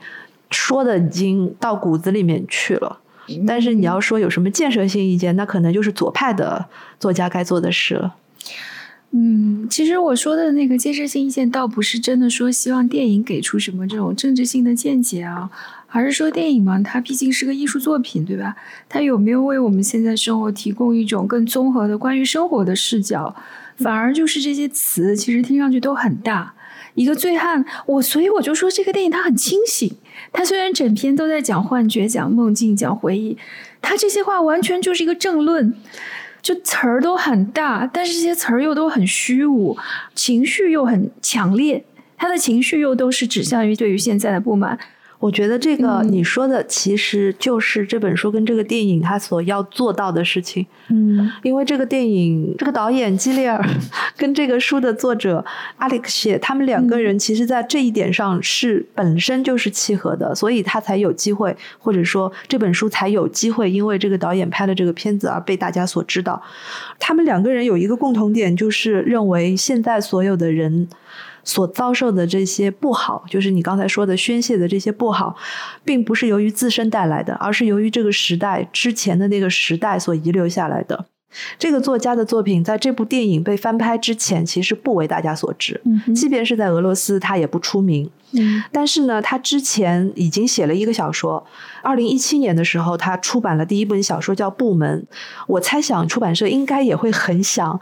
[0.54, 3.00] 说的已经到骨子里面去了，
[3.46, 6.66] 但是你要说有什么建设性意见，那可能就是左派的
[7.00, 8.16] 作家该做的事了。
[9.16, 15.52] 嗯，其实我说的那个建设性意见，倒不是真的说希望电影给出什么这种政治性的见解啊，
[15.90, 18.56] 而是说电影嘛，它毕竟是个艺术作品，对吧？
[18.90, 23.36] 它有没有为我们现在生活提供一种更综合的关于生活的视角？
[23.76, 26.54] 反而就是这些词，其实听上去都很大。
[26.96, 29.96] 一个醉汉，我所以我就说这个电影它很清醒。
[30.32, 33.38] 他虽然整篇都在讲幻觉、讲梦境、讲回忆，
[33.82, 35.74] 他这些话完全就是一个政论，
[36.42, 39.78] 就词儿都很大，但是这些词儿又都很虚无，
[40.16, 41.84] 情绪又很强烈。
[42.18, 44.80] 他的情绪又都是指向于对于现在的不满。
[45.24, 50.68] 我觉得这个你说的其实就是这本书跟这个电影他所要做到的事情。
[50.90, 53.66] 嗯，因为这个电影这个导演基里尔
[54.18, 55.46] 跟这个书的作者
[55.78, 66.42] 阿里克谢，他们两个人其实在这一点上是本身就是契合的，所以他才有机会，或者说这本书才有机会，因为这个导演拍了这个片子而被大家所知道。
[67.00, 70.90] 他们两个人有一个共同点，就是认为现在所有的人。
[71.44, 75.36] 所遭受的这些不好，就是你刚才说的宣泄的这些不好，
[75.84, 81.06] 并不是由于自身带来的，而是由于这个时代之前的那个时代所遗留下来的。
[81.58, 85.82] 这个作家的作品在这部电影被翻拍之前，其实不为大家所知。
[85.84, 88.08] 嗯，即便是在俄罗斯，他也不出名。
[88.34, 91.44] 嗯，但是呢，他之前已经写了一个小说。
[91.82, 95.08] 二零一七年的时候，他出版了第一本小说，叫《部门》。
[95.48, 97.80] 我猜想出版社应该也会很想。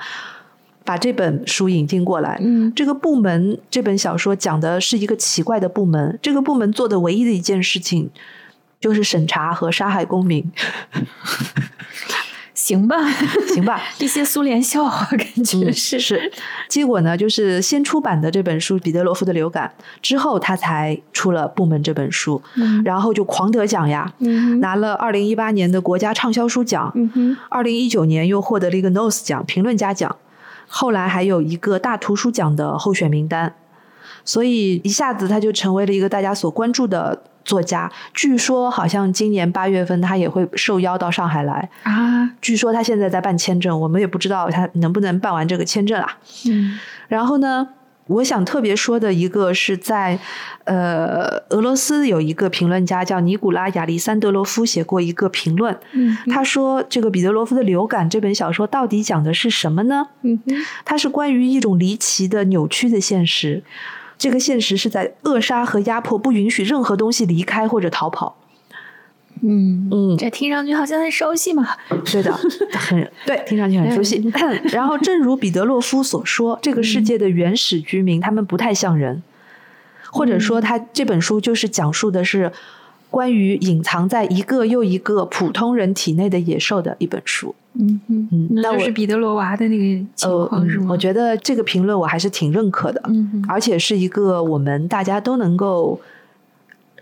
[0.91, 2.38] 把这本书引进过来。
[2.41, 6.19] 嗯，这个部门这本小说讲的是一个奇怪的部门。
[6.21, 8.10] 这个部门做的唯一的一件事情，
[8.77, 10.51] 就是审查和杀害公民。
[12.54, 12.97] 行吧，
[13.56, 16.30] 行吧，一些苏联笑话感觉是是。
[16.67, 22.41] 结果呢，就是先出版的这本书《彼得罗夫的流感》，之后他才出了《部门》这本书，
[22.84, 24.13] 然后就狂得奖呀，
[24.60, 26.93] 拿了二零一八年的国家畅销书奖，
[27.47, 30.13] 二零一九年又获得了一个 Nose 奖评论家奖。
[30.73, 33.53] 后来还有一个大图书奖的候选名单，
[34.23, 37.91] 所以一下子他就成为了一个大家所关注的作家。
[38.13, 42.31] 据说好像今年八月份他也会受邀到上海来啊。
[42.39, 46.17] 据说他现在在办签证，我们也不知道他能不能办完这个签证啊。
[46.47, 46.79] 嗯，
[47.10, 47.67] 然后呢？
[48.12, 50.19] 我想特别说的一个是在，
[50.65, 60.08] 呃，俄罗斯有一个评论家叫尼古拉亚历山德罗夫写过一个评论，嗯他说这个彼得罗夫的流感这本小说到底讲的是什么呢？
[60.24, 60.39] 嗯
[60.84, 63.63] 它是关于一种离奇的扭曲的现实，
[64.17, 68.38] 这个现实是在扼杀和压迫，不允许任何东西离开或者逃跑。
[69.43, 71.67] 嗯嗯，这听上去好像很熟悉嘛。
[72.06, 72.32] 对的，
[72.73, 74.23] 很对，听上去很熟悉。
[74.71, 79.23] 然后，正如彼得洛夫所说，这个世界的原始居民他们不太像人，
[80.12, 82.51] 或者说，他这本书就是讲述的是
[83.10, 87.56] 关于隐藏在一个又一个普通人体内的野兽的一本书。
[87.73, 89.84] 嗯嗯嗯，那就是彼得罗娃的那个
[90.15, 90.88] 情况是吗？
[90.89, 95.99] 我觉得这个评论我还是挺认可的，嗯，而且是一个我们大家都能够。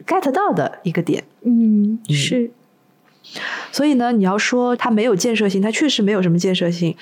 [0.05, 2.51] Get 到的一个点，嗯，是。
[3.71, 6.95] 所以呢，你要说它没有建设性，它确实没有什么建设性。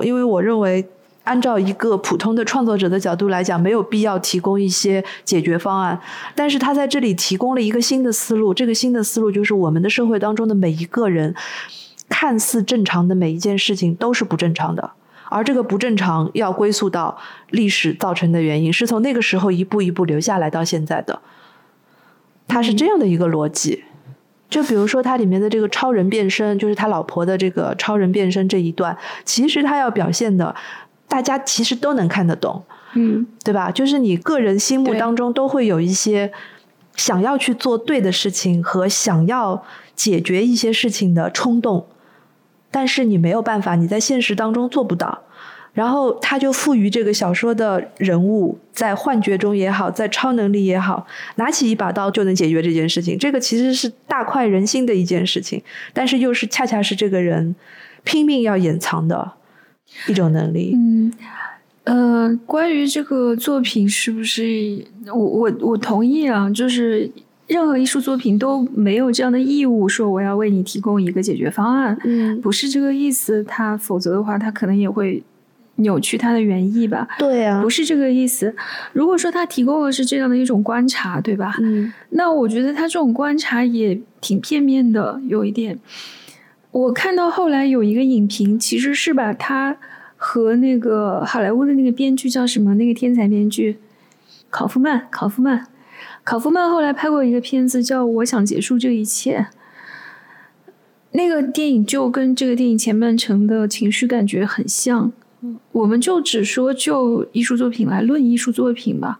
[0.00, 0.88] 因为我认为，
[1.24, 6.00] 按照一个普通的创作者的角度来讲，没有必要提供一些解决方案。
[6.34, 11.34] 但是他在这里提供了一个新的思路，这个新的思路就是我们的社会当中的每一个人，
[12.08, 14.92] 看似正常的每一件事情都是不正常的，
[15.28, 17.18] 而这个不正常要归宿到
[17.50, 21.20] 历史造成的原因，是从那个时候一步一步留下来到现在的。
[22.50, 23.84] 他是这样的一个逻辑，
[24.48, 30.54] 就比如说它里面的这个超人变身，就是他老婆的这个超人变身这一段，其实他要表现的，
[31.06, 33.70] 大家其实都能看得懂，嗯，对吧？
[33.70, 36.32] 就是你个人心目当中都会有一些
[36.96, 41.86] 想要去做对的事情和想要解决一些事情的冲动，
[42.72, 45.22] 但是你没有办法，你在现实当中做不到。
[45.72, 51.06] 然后他就赋予这个小说的人物，在幻觉中也好，在超能力也好，
[51.36, 53.16] 拿起一把刀就能解决这件事情。
[53.16, 55.62] 这个其实是大快人心的一件事情，
[55.92, 57.54] 但是又是恰恰是这个人
[58.02, 59.32] 拼命要隐藏的
[60.08, 60.72] 一种能力。
[60.74, 61.12] 嗯，
[61.84, 66.50] 呃，关于这个作品，是不是我我我同意啊？
[66.50, 67.08] 就是
[67.46, 71.96] 任何艺术作品都没有这样的义务，说我要为你提供一个解决方案。
[72.02, 73.44] 嗯，不是这个意思。
[73.44, 75.22] 他否则的话，他可能也会。
[75.80, 77.06] 扭曲它的原意吧？
[77.18, 78.54] 对呀，不是这个意思。
[78.92, 81.54] 如果说他提供的是这样的一种观察，对吧？
[81.60, 85.78] 嗯，那我觉得他这种观察也挺片面的，有一点。
[86.70, 89.76] 我看到后来有一个影评，其实是把他
[90.16, 92.74] 和那个好莱坞的那个编剧叫什么？
[92.76, 93.78] 那个天才编剧
[94.50, 95.66] 考夫曼，考夫曼，
[96.22, 99.38] 考夫曼后来拍过一个片子叫《我想结束这一切》，
[101.12, 105.10] 那个电影就跟这个电影前半程的情绪感觉很像。
[105.72, 109.18] 我们就只说就艺术作品来论艺术作品吧。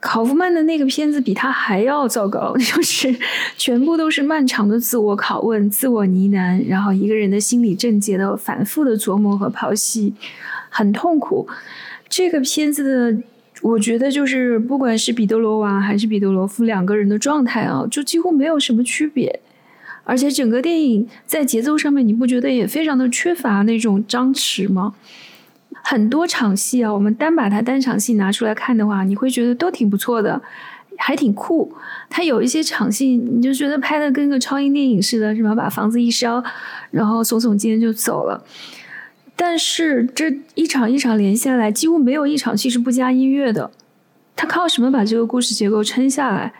[0.00, 3.14] 考夫曼的那个片子比他还要糟糕， 就是
[3.56, 10.12] 全部都是漫长的自我拷问、自我呢喃，然后一个人的心理症结的反复的琢磨和剖析，
[10.68, 11.46] 很痛苦。
[12.08, 12.82] 这个片子
[13.14, 13.22] 的，
[13.62, 19.40] 我觉得就是不管是彼得罗娃还是彼得罗夫两个人的状态啊，就几乎没有什么区别。
[20.04, 24.94] 而且整个电影在节奏上面，你不觉得也非常的缺乏那种张弛吗？
[25.84, 30.40] 很多场戏啊，我们单把它单场戏拿出来看的话，你会觉得都挺不错的，
[30.96, 31.72] 还挺酷。
[32.08, 35.54] 它有一些场戏，你就觉得拍的跟个超英电影似的，什么？
[35.56, 36.42] 把房子一烧，
[36.90, 38.44] 然后耸耸肩就走了。
[39.34, 43.70] 但是这一场一场连下来，几乎没有一场戏是不加音乐的。
[44.36, 46.52] 他靠什么把这个故事结构撑下来？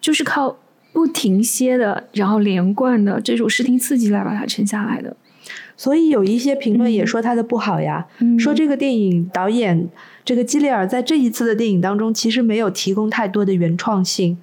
[0.00, 0.58] 就是靠
[0.96, 5.14] 不停歇的，然后连贯的这种视听刺激来把它撑下来的。
[5.76, 8.06] 所以有一些评论也说他的不好呀，
[8.38, 9.90] 说这个电影导演
[10.24, 14.38] 这个基里尔在这一次的电影当中其实没有提供太多的原创性。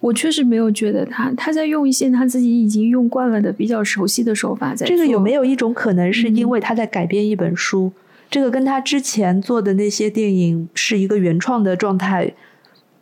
[0.00, 4.84] 我确实没有觉得他他在用一些他自己已经用惯了的比较熟悉的手法在。
[4.84, 7.92] 这个有没有一种可能是因为他在改编一本书？
[8.28, 12.34] 这个跟他之前做的那些电影是一个原创的状态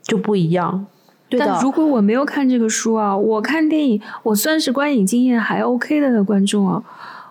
[0.03, 0.87] 就不一样。
[1.30, 6.82] 但如果我没有看这个书啊，我看电影，我算是观影经验还 OK 的观众啊，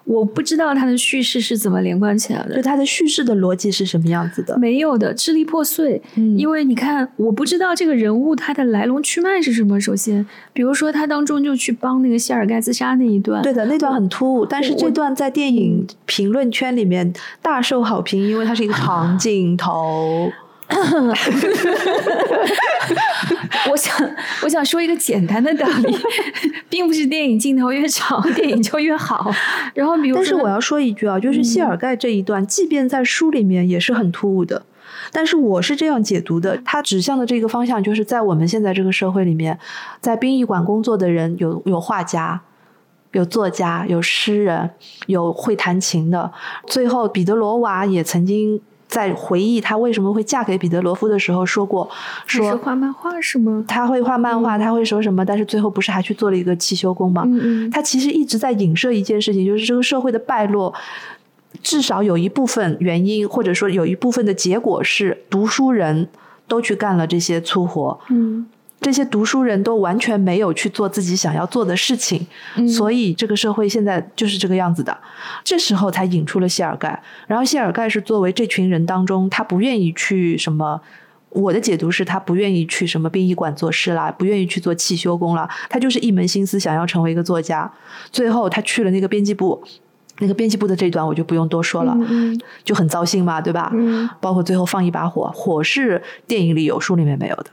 [0.04, 4.58] 我不知道它的叙事是怎么连贯起来的，就它的叙事的逻辑是什么样子的？
[4.60, 6.02] 没有的，支离破碎。
[6.16, 9.80] 嗯，因为你看，我不知道这个人物他的来龙去脉是什么。
[9.80, 20.32] 首先，比如说他当中就去帮那个谢尔盖自杀那一段，对的，那段很突兀，但是这段在电影评论圈里面大受好评，因为它是一个 长镜头。
[23.70, 23.96] 我想，
[24.44, 25.98] 我想说一个简单的道理，
[26.70, 29.32] 并不是电影镜头越长，电影就越好。
[29.74, 34.64] 然后，比如，但是我要说一句啊，就是谢尔盖这一段，即便在书里面也是很突兀的。
[35.12, 39.58] 但是我是这样解读的，他指向的这个方向，就是在我们现在这个社会里面，
[40.02, 42.42] 在殡仪馆工作的人，有有画家，
[43.12, 44.72] 有作家，有诗人，
[45.06, 46.32] 有会弹琴的。
[46.66, 48.60] 最后，彼得罗娃也曾经。
[48.88, 51.90] 在回忆她为什么会嫁给彼得罗夫的时候说过，
[52.26, 53.64] 说画漫画是吗？
[53.68, 55.26] 他会画漫画，他会说什么？
[55.26, 57.24] 但是最后不是还去做了一个汽修工吗？
[57.26, 57.72] 嗯嗯。
[57.72, 60.74] 他其实一直在影射一件事情，就是这个社会的败落，
[61.62, 66.08] 至少有一部分原因，或者说有一部分的结果是读书人
[66.48, 68.00] 都去干了这些粗活。
[68.10, 68.48] 嗯。
[68.86, 72.28] 这些读书人都完全没有去做自己想要做的事情，
[72.68, 74.96] 所以这个社会现在就是这个样子的。
[75.44, 80.80] 这时候才引出了谢尔盖，然后谢尔盖是作为这群人当中，他不愿意去什么。
[81.32, 87.70] 我的解读是他不愿意去什么殡仪馆做事啦，不愿意去做汽修工啦，他就是一门心思想要成为一个作家。
[88.12, 89.64] 最后他去了那个编辑部，
[90.20, 91.98] 那个编辑部的这段我就不用多说了，
[92.64, 93.72] 就很糟心嘛，对吧？
[94.20, 97.46] 包括最后放一把火，火是电影里有，书里面没有的。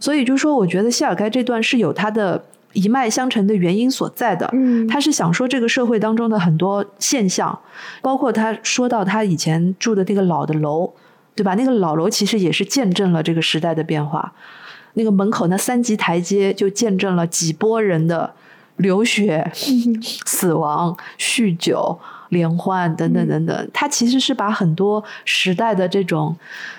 [0.00, 4.52] 所以就说，我觉得谢尔盖这段是有他的一脉相承的原因所在的。
[4.88, 7.58] 他是想说这个社会当中的很多现象，
[8.02, 10.92] 包括他说到他以前住的那个老的楼。
[11.32, 11.54] 对吧？
[11.54, 14.30] 那个老楼其实也是见证了这个时代的变化。
[14.94, 18.34] 那个门口那三级台阶就见证了几波人的
[18.80, 19.50] 流血、
[20.26, 21.98] 死亡、酗酒、
[22.30, 23.70] 连环等等等等。
[23.72, 26.36] 他其实是把很多时代的这种，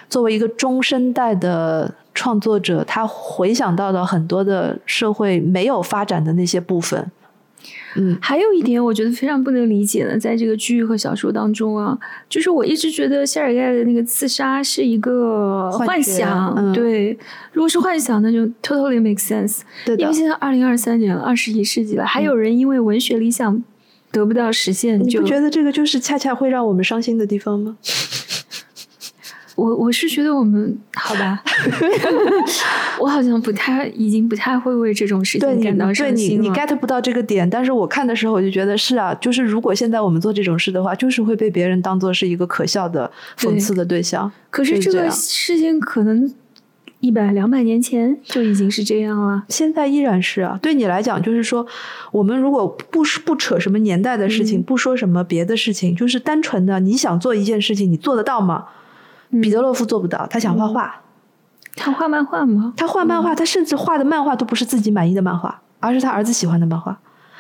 [0.10, 7.10] 作为一个中生代的创作者，他回想到了很多的社会没有发展的那些部分。
[7.96, 11.98] 嗯，还有一点我觉得非常不能理解的，在这个剧和小说当中啊，
[12.30, 17.18] 就是我一直觉得谢尔盖的那个刺杀是一个幻想，对，
[17.52, 19.62] 如果是幻想，那就 totally make sense。
[19.86, 23.64] 对因为现在二零二三年了，二十一世纪了，还有人因为文学理想
[24.12, 27.78] 得不到实现，你不觉得这个就是恰恰会让我们伤心的地方吗？
[29.56, 31.44] 我我是觉得我们好吧，
[33.00, 36.44] 我好像不太，已经不太会为这种事情感到伤心了。
[36.44, 44.32] 你你 get 不到这个点，但是我看的时候我就觉得是啊，就是如果现在我们做这种事的话，就是会被别人当做是一个可笑的讽刺的对象。
[44.50, 46.34] 可是这个事情可能
[47.00, 50.58] 一百两百年前就已经是这样了，现在依然是啊。
[50.62, 51.66] 对你来讲，就是说，
[52.12, 58.66] 我们如果不不扯什么年代的事情，不说什么别的事情，就是单纯的你想做一件事情，你做得到吗？
[59.42, 61.02] 彼得洛夫做不到，他想画画，
[61.76, 62.74] 他画漫画吗？
[62.76, 67.00] 他画漫画，他甚至画的漫画都不是自己满意的漫画，而是他儿子喜欢的漫画。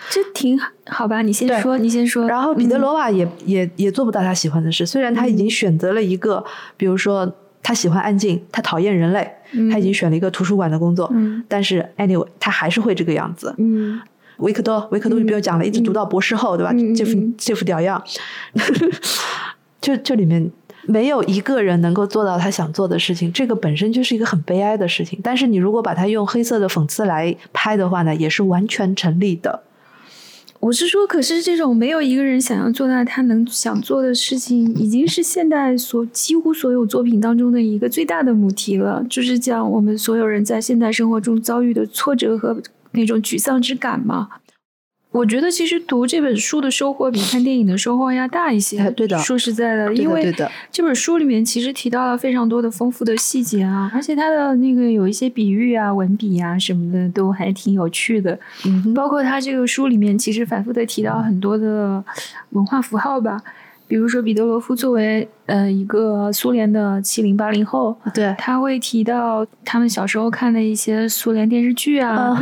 [0.09, 1.21] 这挺好吧？
[1.21, 2.27] 你先说，你先说。
[2.27, 6.43] 然后彼得罗瓦也也也做不到他喜欢的事，虽然他已经选择了一个，
[6.75, 7.31] 比如说
[7.61, 9.31] 他喜欢安静，他讨厌人类，
[9.71, 11.13] 他已经选了一个图书馆的工作，
[11.47, 13.53] 但是 anyway 他还是会这个样子。
[13.59, 14.01] 嗯，
[14.37, 16.73] 维克多，维克多就不要讲了，一直读到博士后，对吧？
[16.95, 18.01] 这副这副屌样，
[19.79, 20.51] 就这里面。
[20.88, 25.19] 没有一个人能够做到他想做的事情，这个本身就是一个很悲哀的事情。
[25.23, 29.63] 但是你如果把它用黑色的讽刺来拍的话呢，也是完全成立的。
[30.59, 42.61] 我是说，可是这种没有一个人想要做到他能想做的事情，已经是现代所几乎所有作品当中的一个最大的母题了，就是讲我们所有人在现代生活中遭遇的挫折和
[42.91, 44.29] 那种沮丧之感嘛。
[45.12, 48.89] 我觉得其实读这本书的收获比看电影的收获要大一些。
[48.91, 50.34] 对的，说实在的，因为
[50.72, 58.39] 这本书里面其实提到了非常多的丰富的细节啊，而且它的那个有一些比喻啊、文笔啊什么的都还挺有趣的。
[58.66, 62.03] 嗯，包括它这个书里面其实反复的提到很多的
[62.51, 63.41] 文化符号吧。
[63.88, 72.36] 比如说，彼得罗夫作为呃一个苏联的七零八零后，对，他会提到他们小时候看的一些苏联电视剧啊，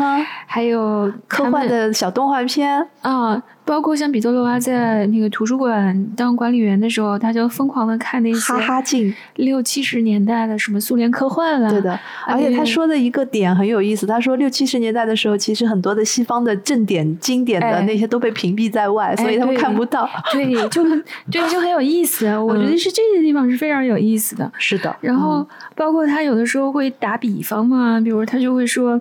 [0.45, 3.41] 还有科幻的小动画片啊。
[3.66, 11.70] 包括像彼得罗娃在那个图书馆当管理员的时候，他就疯狂的看那些哈哈镜六七十年代的什么苏联科幻了。
[11.70, 20.10] 对的，而且他说的一个点很有意思，他说六七十年代的时候，其实很多的西方的正典经典的那些都被屏蔽在外，所以他们看不到。
[20.32, 22.26] 对，就很对，就很有意思。
[22.39, 24.51] 我觉得是这些地方是非常有意思的。
[24.57, 28.99] 是的，然后包括他有的时候会打比方嘛，比如他就会说。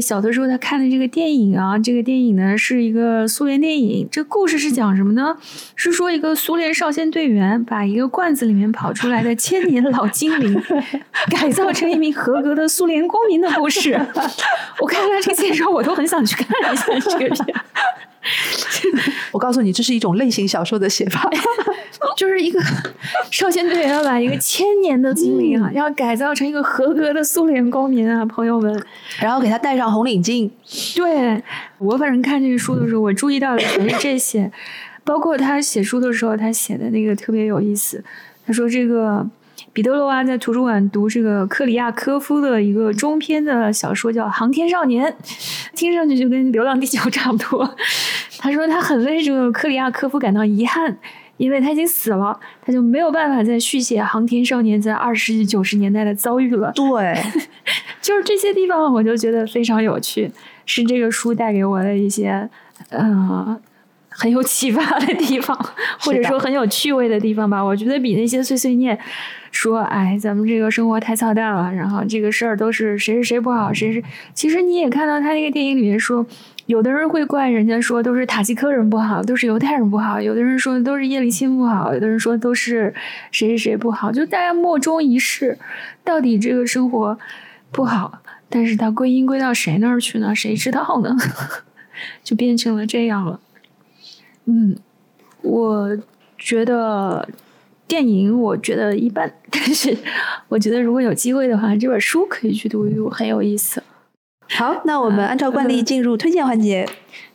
[0.00, 4.08] 小的时候，他看的这个电影啊，这个电影呢是一个苏联电影。
[4.10, 5.36] 这故事是讲什么呢？
[5.76, 10.58] 是说一个苏联少先队员把一个罐子里面跑出来的千年老精灵
[11.28, 13.92] 改造成一名合格的苏联公民的故事。
[14.80, 17.54] 我看到这个介绍，我都很想去看一下这个片。
[19.32, 21.28] 我告诉你，这是一种类型小说的写法，
[22.16, 22.60] 就是一个
[23.30, 28.82] 少先队员要把一个千年的精灵啊，要改造成一个合格的苏联公民啊，朋友们，
[29.20, 30.50] 然后给他戴上红领巾。
[30.94, 31.42] 对
[31.78, 34.50] 我反正看这个书的时候，我注意到的全是这些，
[35.04, 38.04] 包括他写书的时候，他写的那个特别有意思。
[38.46, 39.26] 他说这个。
[39.72, 45.10] 彼得罗娃在图书馆读这个克里亚科夫的一个中篇的小说，叫《航天少年》，
[45.74, 47.74] 听上去就跟《流浪地球》 差不多。
[48.38, 50.98] 他说他很为这个克里亚科夫感到遗憾，
[51.38, 56.70] 因为他已经死了，他就没有办法再续写《航天少年》在二十世纪九十年代的遭遇了。
[56.72, 57.16] 对，
[58.02, 60.30] 就是这些地方，我就觉得非常有趣，
[60.66, 62.50] 是这个书带给我的一些，
[62.90, 63.58] 呃。
[64.12, 65.56] 很有启发的地方，
[66.00, 67.62] 或者说很有趣味的地方吧。
[67.62, 68.98] 我觉得比那些碎碎念，
[69.50, 74.02] 说哎，咱们这个生活太操蛋了，然后这个事儿都是谁是谁不好，谁是。
[74.34, 76.24] 其实你也看到他那个电影里面说，
[76.66, 82.94] 有的人会怪人家说都是塔吉克人不好，都是犹太人不好；有的人说都是叶利钦不好，有的人说都是
[83.30, 84.12] 谁谁谁不好。
[84.12, 85.58] 就大家莫衷一是，
[86.04, 87.18] 到底这个生活
[87.70, 90.34] 不好，但是它归因归到谁那儿去呢？
[90.34, 91.16] 谁知道呢？
[92.22, 93.40] 就变成了这样了。
[94.46, 94.76] 嗯，
[95.42, 95.98] 我
[96.38, 97.28] 觉得
[97.86, 99.96] 电影我觉得一般， 但是
[100.48, 103.82] 我觉得如果有机会的话，这本书可以去读一读，很有意思。
[104.48, 106.88] 好，那我们按照惯例进入推荐环节。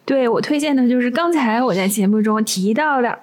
[0.08, 3.10] 对我推荐的就是刚才我在节目中提到的《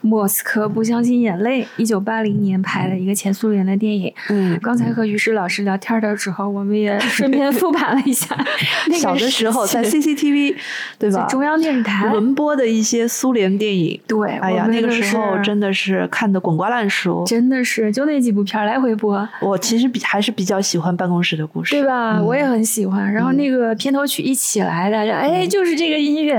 [0.00, 4.12] 莫斯科不相信眼泪》，一九八零年拍的一个前苏联的电影。
[4.28, 8.36] 嗯，刚才和于适老师聊天的时候，我们也 顺便复盘了一下。
[8.98, 10.56] 小的时候在 CCTV
[10.98, 11.28] 对吧？
[11.30, 14.00] 中央电视台轮播的一些苏联电影。
[14.08, 17.24] 对，哎呀，那个时候真的是看的滚瓜烂熟。
[17.24, 19.28] 真的是，就那几部片来回播。
[19.40, 22.20] 我其实比还是比较喜欢《办公室的故事》，对吧？
[22.20, 23.12] 我也很喜欢。
[23.12, 26.31] 然后那个片头曲一起来的，哎，就是这个音乐。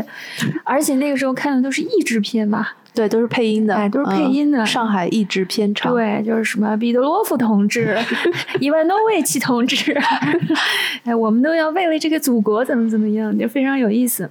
[0.64, 4.66] 而且那个时候看的都是译制片嘛，对，都是配音的，哎，都是配音的。
[4.66, 7.98] 上海译制片厂，对，就是什么彼得罗夫同志、
[8.60, 9.98] 伊万诺维奇同志，
[11.04, 14.30] 哎，我们都要为了这个祖国怎么怎么样，就非常有意思。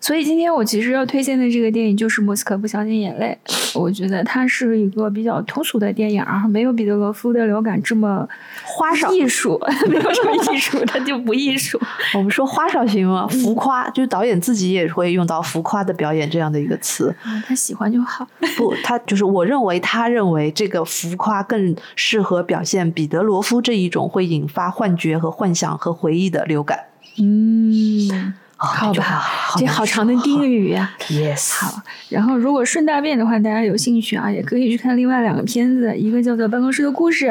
[0.00, 3.36] 所以今天我其实要推荐的这个电影就是《莫斯科不相信眼泪》，
[3.78, 8.26] 我觉得它是一个比较通俗的电影啊，没有彼得罗夫的流感这么
[8.64, 11.78] 花哨艺术， 没有什么艺术，它就不艺术。
[12.16, 13.28] 我们说花哨行吗？
[13.28, 17.14] 浮夸，就是导演自己也会用到浮夸的表演这样的一个词。
[17.26, 18.26] 嗯，他喜欢就好。
[18.56, 26.86] 不，他就是我认为，他认为这个浮夸更适合表现彼得罗夫这一种会引发幻觉和幻想和回忆的流感。
[27.18, 28.32] 嗯。
[28.62, 29.24] 好吧，
[29.56, 30.90] 这好长的定语 呀。
[31.08, 31.80] Yes，好。
[32.10, 37.26] 然后，如果顺大便的话，大家有兴趣啊，也可以去看另外两个片子，一个叫做《办公室的故事》，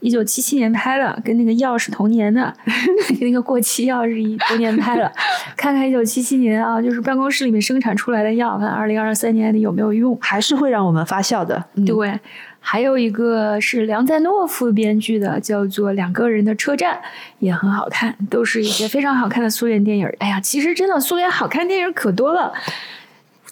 [0.00, 2.52] 一九七七年拍的，跟那个药是同年的，
[3.20, 5.10] 那个过期药是一同年拍的。
[5.56, 11.64] 看看一九七七年啊，就是办公室里面生产出来的药，看二零二三年里有没有用，还是会让我们发笑的。
[11.86, 12.20] 对。
[12.66, 16.96] 还有一个是梁赞诺夫编剧的，叫做《两个人的车站》，
[17.38, 20.10] 也很好看，都是一些非常好看的苏联电影。
[20.18, 22.54] 哎呀，其实真的苏联好看电影可多了，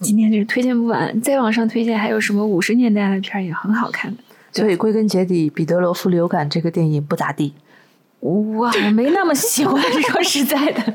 [0.00, 4.16] 今天这推荐不完，再往上推荐还有什么五十年代的片儿也很好看。
[4.50, 7.52] 所以归根结底，《彼得罗夫流感》这个电影不咋地。
[8.22, 10.94] 哇，我没那么喜欢， 说实在的，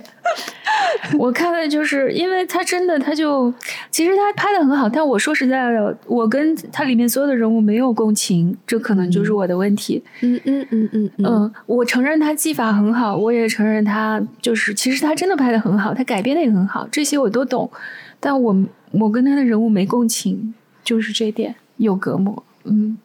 [1.20, 3.54] 我看的就是因为他真的，他就
[3.92, 10.02] 其实他拍的很好，但我说实在的，我跟他里面所有的人物没有共情，这可能就是我的问题。
[10.22, 17.70] 嗯嗯嗯嗯嗯，我承认他技法很好，我也承认他就是其实他真的拍的很好，他改编的也很好，这些我都懂，
[18.22, 18.56] 但我
[18.92, 22.42] 我跟他的人物没共情，就是这点有隔膜。
[22.64, 22.98] 嗯，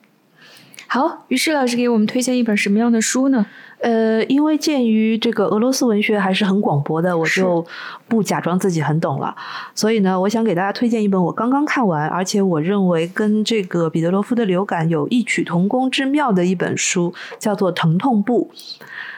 [0.86, 3.46] 好，于是老师给我们推荐一本什么样的书呢？
[3.82, 7.66] 呃，因为鉴于这个俄罗斯文学还是很广博的，我就
[8.06, 9.34] 不假装自己很懂了。
[9.74, 18.50] 所以呢，我想给大家推荐一本我刚刚看完，而且我认为跟这个彼得罗夫的流感有异曲同工之妙的一本书，叫做《疼痛部》。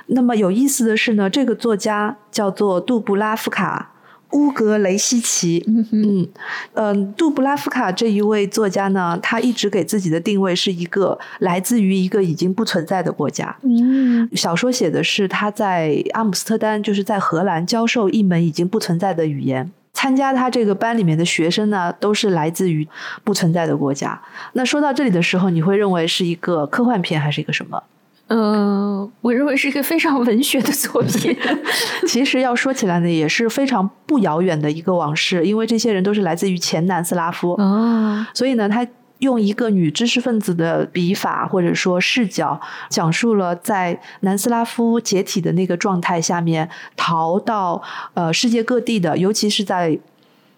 [0.06, 3.90] 那么有意思的是呢，这个作家叫做杜布拉夫卡。
[4.34, 6.28] 乌格雷西奇，嗯
[6.74, 13.56] 嗯，杜布拉夫卡这一位作家呢，他一直给自己的定位是一个来自于一个已经不存在的国家。
[13.62, 19.70] 嗯，小说写的是他在阿姆斯特丹，就是在荷兰教授一门已经不存在的语言。
[19.92, 22.86] 参加他这个班里面的学生呢，都是来自于
[23.22, 24.20] 不存在的国家。
[24.54, 27.80] 那说到这里的时候，你会认为是一个科幻片还是一个什么？
[28.28, 31.36] 嗯，我认为是一个非常文学的作品。
[32.08, 37.52] 其实要说起来呢，也是非常不遥远的一个往事，因为这些人都是来自于前南斯拉夫。
[37.52, 38.86] 哦，所以呢，他
[39.18, 42.58] 用一个女知识分子的笔法或者说视角，
[42.88, 47.82] 讲述了在南斯拉夫解体的那个状态下面，逃到
[48.14, 49.98] 呃世界各地的，尤其是在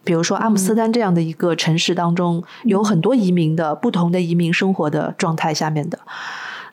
[0.05, 5.99] 比如说阿姆斯特丹这样的一个城市当中，有很多移民的不同的移民生活的状态下面的。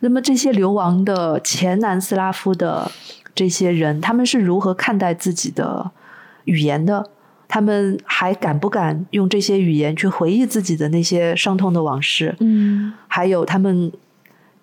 [0.04, 2.92] 那么这些流亡的前南斯拉夫的
[3.34, 5.92] 这些人，他们是如何看待自己的
[6.44, 7.10] 语言的？
[7.48, 12.36] 他们还敢不敢用这些语言去回忆自己的那些伤痛的往事？
[12.42, 13.92] 嗯，还有他们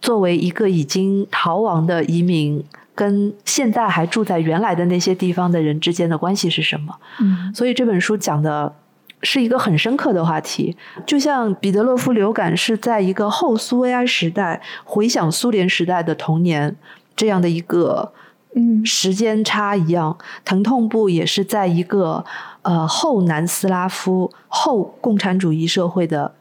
[0.02, 2.62] 作为一个已经逃亡的移民，
[2.94, 6.96] 跟现在还住在原来的那些地方的人之间的关系是什么？
[7.20, 8.74] 嗯，所以这本书讲的。
[9.22, 16.76] 是一个很深刻的话题，就像彼得洛夫流感是在一个后苏维埃时代回想苏联时代的童年
[17.14, 18.12] 这样的一个
[18.54, 18.84] 嗯。
[18.84, 22.24] 时间差一样，疼痛部也是在一个
[22.62, 26.34] 呃后南斯拉夫、后共产主义社会的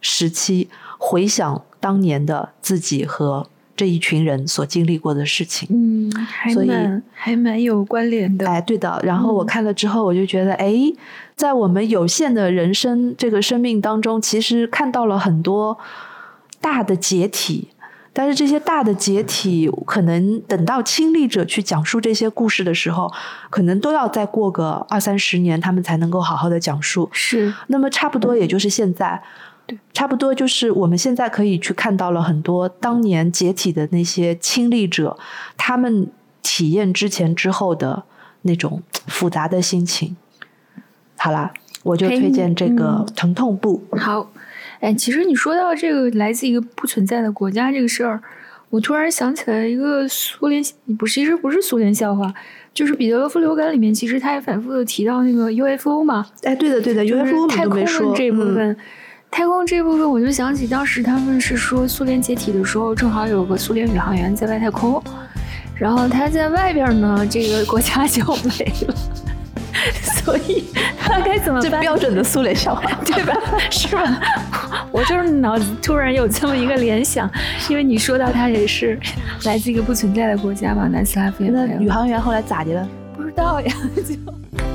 [0.00, 3.48] 时期，回想当年的自己和
[3.80, 5.66] 这一群人所经历过的事情。
[5.70, 8.46] 嗯，还蛮还蛮有关联的。
[8.46, 9.00] 哎，对的。
[9.02, 10.74] 然后我看了之后，我就觉得，哎，
[11.34, 15.78] 在我们有限的人生这个生命当中，其实看到了很多
[16.60, 17.68] 大的解体。
[18.12, 23.10] 但是这些大的解体，可能等到亲历者去讲述这些故事的时候，
[23.48, 27.08] 可能都要再过个二三十年，他们才能够好好的讲述。
[27.12, 29.22] 是，那么差不多也就是现在，
[29.70, 35.16] 对，差不多就是我们现在可以去看到了很多当年解体的那些亲历者，
[35.56, 36.08] 他们
[36.42, 38.02] 体验之前之后的
[38.42, 40.16] 那种复杂的心情。
[41.16, 41.52] 好啦，
[41.82, 43.82] 我就推荐这个《疼痛部》。
[43.98, 44.30] 好。
[44.80, 48.22] 哎，其实你说到这个来自一个不存在的国家这个事儿，
[48.70, 50.64] 我突然想起来一个苏联，
[50.98, 52.32] 不是，其实不是苏联笑话，
[52.72, 56.24] 就是彼得罗夫流感里面，其实他也反复的提到那个 UFO 嘛。
[56.44, 58.74] 哎，对的，对的，UFO 太空这部分，
[59.30, 65.02] 太空这部分，我就想起当时他们是说苏联解体的时候，正好有个苏联宇航员在外太空，
[65.74, 68.24] 然后他在外边呢，这个国家就
[68.58, 68.94] 没了。
[70.22, 70.66] 所以
[70.98, 71.70] 他该怎么办？
[71.70, 73.34] 这标准的苏联笑话，对吧？
[73.70, 74.20] 是吧？
[74.92, 77.30] 我就是脑子突然有这么一个联想，
[77.68, 78.98] 因为你说到他也是
[79.44, 81.44] 来自一个不存在的国家嘛，南斯拉夫。
[81.44, 82.88] 那宇航员后来咋的了？
[83.16, 84.69] 不知道呀，就。